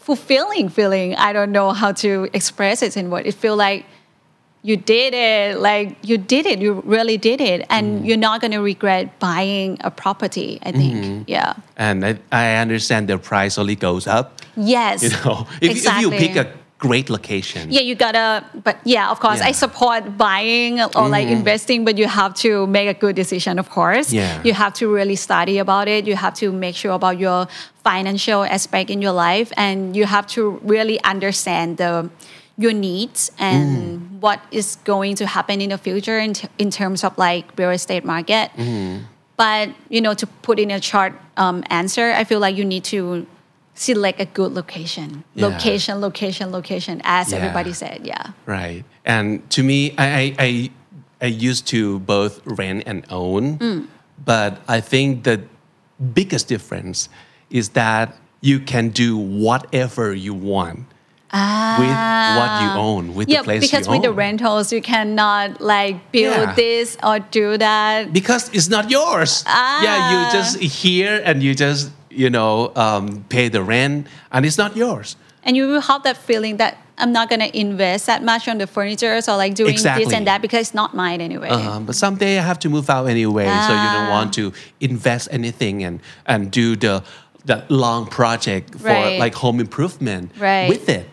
[0.00, 1.14] fulfilling feeling.
[1.14, 3.28] I don't know how to express it in words.
[3.28, 3.84] It feels like
[4.62, 8.06] you did it, like you did it, you really did it, and mm.
[8.06, 10.58] you're not going to regret buying a property.
[10.62, 11.22] I think, mm-hmm.
[11.26, 14.40] yeah, And I, I understand the price only goes up.
[14.56, 16.16] yes, You know, if, exactly.
[16.16, 17.70] if you pick a great location.
[17.70, 19.48] yeah, you gotta, but yeah, of course, Yeah.
[19.48, 21.36] I support buying or like mm-hmm.
[21.36, 24.12] investing, but you have to make a good decision, of course.
[24.12, 24.40] Yeah.
[24.42, 26.06] You have to really study about it.
[26.06, 27.46] You have to make sure about your
[27.84, 32.10] financial aspect in your life, and you have to really understand the
[32.56, 34.20] your needs and mm.
[34.20, 37.70] what is going to happen in the future in, t- in terms of like real
[37.70, 38.50] estate market.
[38.56, 39.04] Mm-hmm.
[39.36, 42.84] But you know, to put in a short um, answer, I feel like you need
[42.84, 43.26] to
[43.80, 45.24] select a good location.
[45.34, 45.46] Yeah.
[45.46, 47.38] Location, location, location, as Yeah.
[47.38, 48.00] everybody said.
[48.04, 48.32] Yeah.
[48.44, 48.84] Right.
[49.06, 50.70] And to me, I, I,
[51.22, 53.86] I, used to both rent and own, Mm.
[54.22, 55.40] but I think the
[56.14, 57.08] biggest difference
[57.48, 60.84] is that you can do whatever you want
[61.80, 61.96] with
[62.38, 63.32] what you own, with Ah.
[63.32, 66.54] Yeah, the place because you with the rentals, you cannot like build Yeah.
[66.54, 68.12] this or do that.
[68.12, 69.44] because it's not yours.
[69.46, 70.10] Yeah, Ah.
[70.12, 74.76] you just hear and you just you know um, pay the rent, and it's not
[74.76, 75.16] yours.
[75.42, 78.58] And you will have that feeling that I'm not going to invest that much on
[78.58, 81.48] the furniture or like doing this and that because it's not mine anyway.
[81.48, 84.18] Um, but someday I have to move out anyway, so you don't Ah.
[84.18, 87.02] want to invest anything and and do the
[87.46, 89.18] the long project for Right.
[89.18, 90.68] like home improvement Right.
[90.68, 91.08] with it.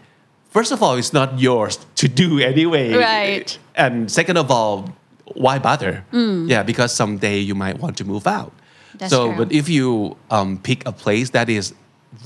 [0.49, 2.93] First of all, it's not yours to do anyway.
[2.93, 3.47] Right.
[3.47, 3.85] Mm.
[3.85, 4.89] And second of all,
[5.35, 6.03] why bother?
[6.11, 8.51] Yeah, because someday you might want to move out.
[8.95, 9.45] That's so, true.
[9.45, 11.73] but if you um, pick a place that is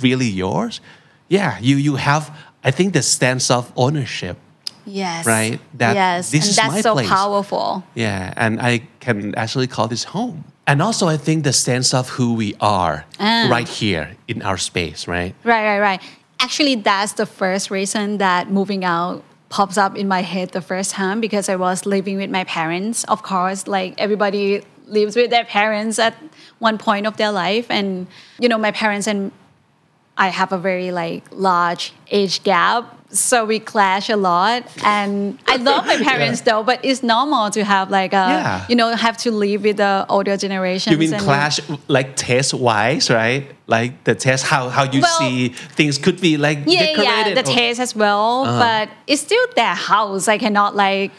[0.01, 0.81] really yours,
[1.29, 2.31] yeah, you you have
[2.63, 4.37] I think the sense of ownership.
[4.85, 5.25] Yes.
[5.27, 6.31] Right, that yes.
[6.31, 7.07] this and is that's my so place.
[7.09, 7.83] powerful.
[7.93, 10.43] Yeah, and I can actually call this home.
[10.65, 13.47] And also, I think the sense of who we are Ah.
[13.51, 15.35] right here in our space, right?
[15.43, 16.01] Right, right, right.
[16.39, 20.91] Actually, that's the first reason that moving out pops up in my head the first
[20.91, 23.03] time because I was living with my parents.
[23.05, 26.15] Of course, like everybody lives with their parents at
[26.61, 28.07] one point of their life, and
[28.39, 29.31] you know, my parents and
[30.17, 34.63] I have a very like large age gap, so we clash a lot.
[34.85, 38.65] And I love my parents though, but it's normal to have like a Yeah.
[38.69, 40.91] you know have to live with the older generations.
[40.91, 43.43] You mean clash like taste wise, right?
[43.67, 45.47] Like the test, how, how you Well, see
[45.79, 47.03] things could be like yeah, decorated.
[47.37, 48.43] yeah, the or- taste as well.
[48.45, 48.59] Uh-huh.
[48.59, 50.27] But it's still their house.
[50.27, 51.11] I cannot like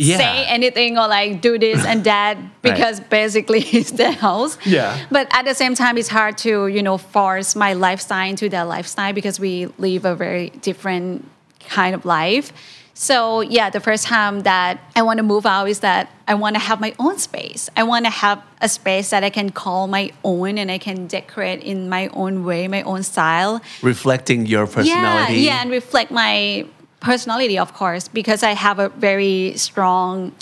[0.00, 0.18] Yeah.
[0.18, 4.56] say anything or like do this and that because basically it's their house.
[4.64, 4.98] Yeah.
[5.10, 8.64] But at the same time, it's hard to you know force my lifestyle into their
[8.64, 11.28] lifestyle because we live a very different
[11.68, 12.52] kind of life.
[12.94, 16.56] So yeah, the first time that I want to move out is that I want
[16.56, 17.70] to have my own space.
[17.74, 21.06] I want to have a space that I can call my own and I can
[21.06, 23.62] decorate in my own way, my own style.
[23.80, 25.40] Reflecting your personality.
[25.40, 26.66] Yeah, yeah, and reflect my
[27.00, 30.32] personality, of course, because I have a very strong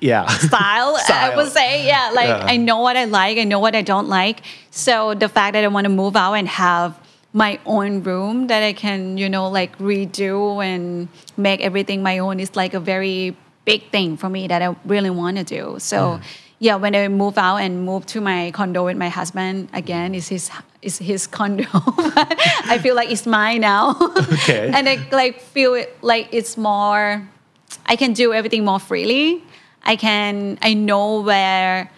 [0.00, 0.26] Yeah.
[0.48, 1.86] style, I would say.
[1.86, 2.44] Yeah, like Yeah.
[2.46, 4.42] I know what I like, I know what I don't like.
[4.70, 6.98] So the fact that I want to move out and have
[7.32, 12.40] my own room that I can, you know, like redo and make everything my own
[12.40, 15.76] is like a very big thing for me that I really want to do.
[15.78, 16.22] So mm.
[16.60, 20.28] Yeah, when I move out and move to my condo with my husband again, is
[20.28, 20.50] his
[20.82, 21.64] is his condo.
[21.72, 23.96] I feel like it's mine now.
[24.38, 24.70] Okay.
[24.72, 27.28] and I like feel it like it's more
[27.86, 29.44] I can do everything more freely.
[29.84, 31.90] I can I know where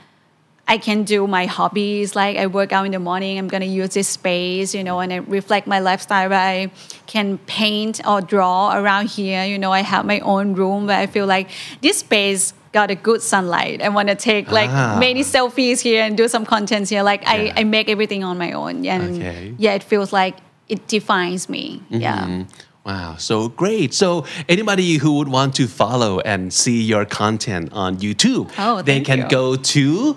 [0.69, 2.15] I can do my hobbies.
[2.15, 5.11] Like I work out in the morning, I'm gonna use this space, you know, and
[5.13, 6.71] it reflect my lifestyle where I
[7.07, 9.45] can paint or draw around here.
[9.45, 11.49] You know, I have my own room where I feel like
[11.81, 13.81] this space got a good sunlight.
[13.81, 14.97] and wanna take like Ah.
[14.99, 17.03] many selfies here and do some contents here.
[17.03, 17.33] Like Yeah.
[17.57, 18.85] I, I make everything on my own.
[18.87, 19.55] And Okay.
[19.59, 20.37] yeah, it feels like
[20.69, 21.83] it defines me.
[21.91, 22.19] Yeah.
[22.19, 22.43] Mm-hmm.
[22.87, 23.93] Wow, so great.
[23.93, 29.01] So anybody who would want to follow and see your content on YouTube, Oh, they
[29.01, 29.29] can you.
[29.29, 30.17] go to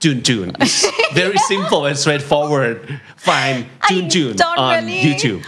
[0.00, 0.52] June June.
[1.12, 3.00] Very simple and straightforward.
[3.16, 5.42] Find June June on really- YouTube.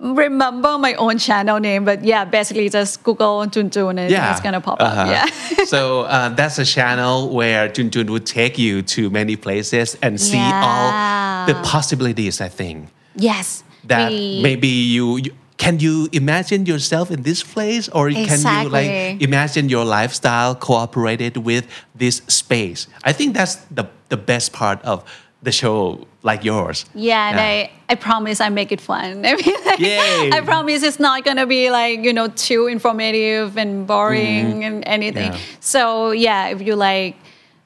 [0.00, 4.32] Remember my own channel name, but yeah, basically just Google June June and Yeah.
[4.32, 5.00] it's gonna pop Uh-huh.
[5.02, 5.08] up.
[5.08, 5.64] Yeah.
[5.66, 10.18] so uh, that's a channel where June June would take you to many places and
[10.20, 12.88] see all the possibilities, I think.
[13.14, 13.62] yes.
[13.84, 18.68] that we- maybe you, you can you imagine yourself in this place or can you
[18.68, 24.78] like imagine your lifestyle cooperated with this space i think that's the the best part
[24.84, 25.02] of
[25.47, 25.77] the show
[26.23, 27.53] like yours Yeah, and I,
[27.91, 29.23] I promise I make it fun.
[29.29, 30.31] I mean, like, Yay.
[30.37, 35.31] I promise it's not gonna be like you know too informative and boring and anything.
[35.31, 35.53] Mm-hmm.
[35.59, 35.59] Yeah.
[35.73, 35.81] So
[36.11, 37.15] yeah, if you like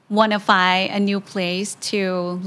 [0.10, 2.02] want to find a new place to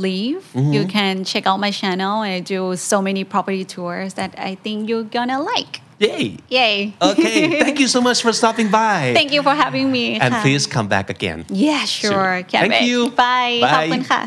[0.08, 0.72] live, Mm-hmm.
[0.76, 2.14] you can check out my channel.
[2.20, 5.74] I do so many property tours that I think you're gonna like.
[6.06, 6.24] yay
[6.58, 6.74] Yay!
[7.10, 10.04] okay thank you so much for stopping by Thank you for having me.
[10.24, 11.38] and ค่ะ please come back again
[11.68, 12.32] Yeah, sure.
[12.50, 12.88] Can't Thank wait.
[12.90, 12.98] you.
[13.24, 13.54] Bye.
[13.64, 13.72] Bye.
[13.74, 14.22] ขอบคุณค่ะ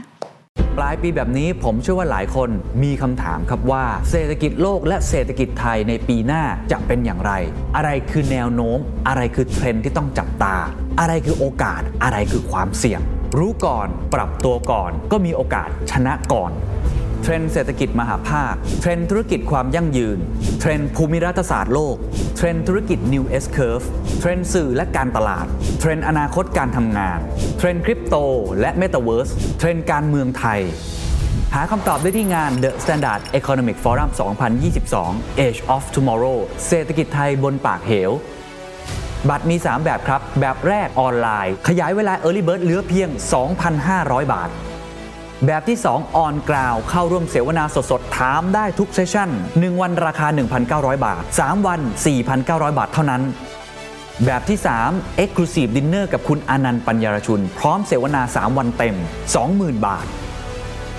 [0.78, 2.50] ปลายปีแบบนี้ผมเชื่อว่าหลายคน
[2.82, 6.42] มีคำถามครับว่า เศรษฐกิจโลกและเศรษฐกิจไทยในปีหน้า
[6.72, 7.32] จะเป็นอย่างไร
[7.76, 10.56] อะไรคือแนวโน้ม อะไรคือเทรนที่ต้องจับตา
[11.00, 13.00] อะไรคือโอกาสอะไรคือความเสี่ยง
[13.38, 16.52] รู้ก่อนปรับตัวก่อน ก็มีโอกาสชนะก่อน
[17.22, 20.18] เทรนด์เศรษฐกิจมหาภาค เทรนด์ธุรกิจความยั่งยืน
[20.60, 21.96] เทรนด์ภูมิรัฐศาสตร์โลก
[22.36, 23.86] เทรนด์ธุรกิจ New S Curve
[24.20, 25.46] เทรนด์สื่อและการตลาด
[25.80, 27.18] เทรนด์อนาคตการทำงาน
[27.58, 28.14] เทรนด์คริปโต
[28.60, 30.60] และ Metaverse เทรนด์การเมืองไทย
[31.54, 34.10] หาคำตอบได้ที่งาน The Standard Economic Forum
[34.74, 38.10] 2022 Age of Tomorrow เศรษฐกิจไทยบนปากเหว
[39.28, 43.08] บัตรมี 3 แบบครับ แบบแรกออนไลน์ ขยายเวลา Early Bird เหลือเพียง
[43.70, 44.50] 2,500 บาท
[45.46, 50.26] แบบที่ 2 on ground เข้าร่วมเสวนาสดๆ ถามได้ทุกเซสชั่น 1 วันราคา
[50.66, 51.80] 1,900 บาท 3 วัน
[52.30, 53.22] 4,900 บาทเท่านั้น
[54.24, 54.58] แบบที่
[54.90, 58.96] 3 Exclusive Dinner กับคุณอนันต์ปัญญารชุน พร้อมเสวนา 3 วันเต็ม
[59.40, 60.06] 20,000 บาท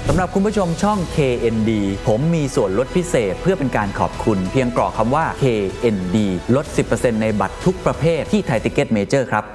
[0.08, 1.72] สำหรับคุณผู้ชมช่อง KND
[2.08, 6.18] ผมมีส่วนลดพิเศษเพื่อเป็นการขอบคุณ เพียงกรอกคำว่า KND
[6.56, 9.46] ลด 10%ในบัตรทุกประเภทที่ไทยติเก็ตเมเจอร์ครับ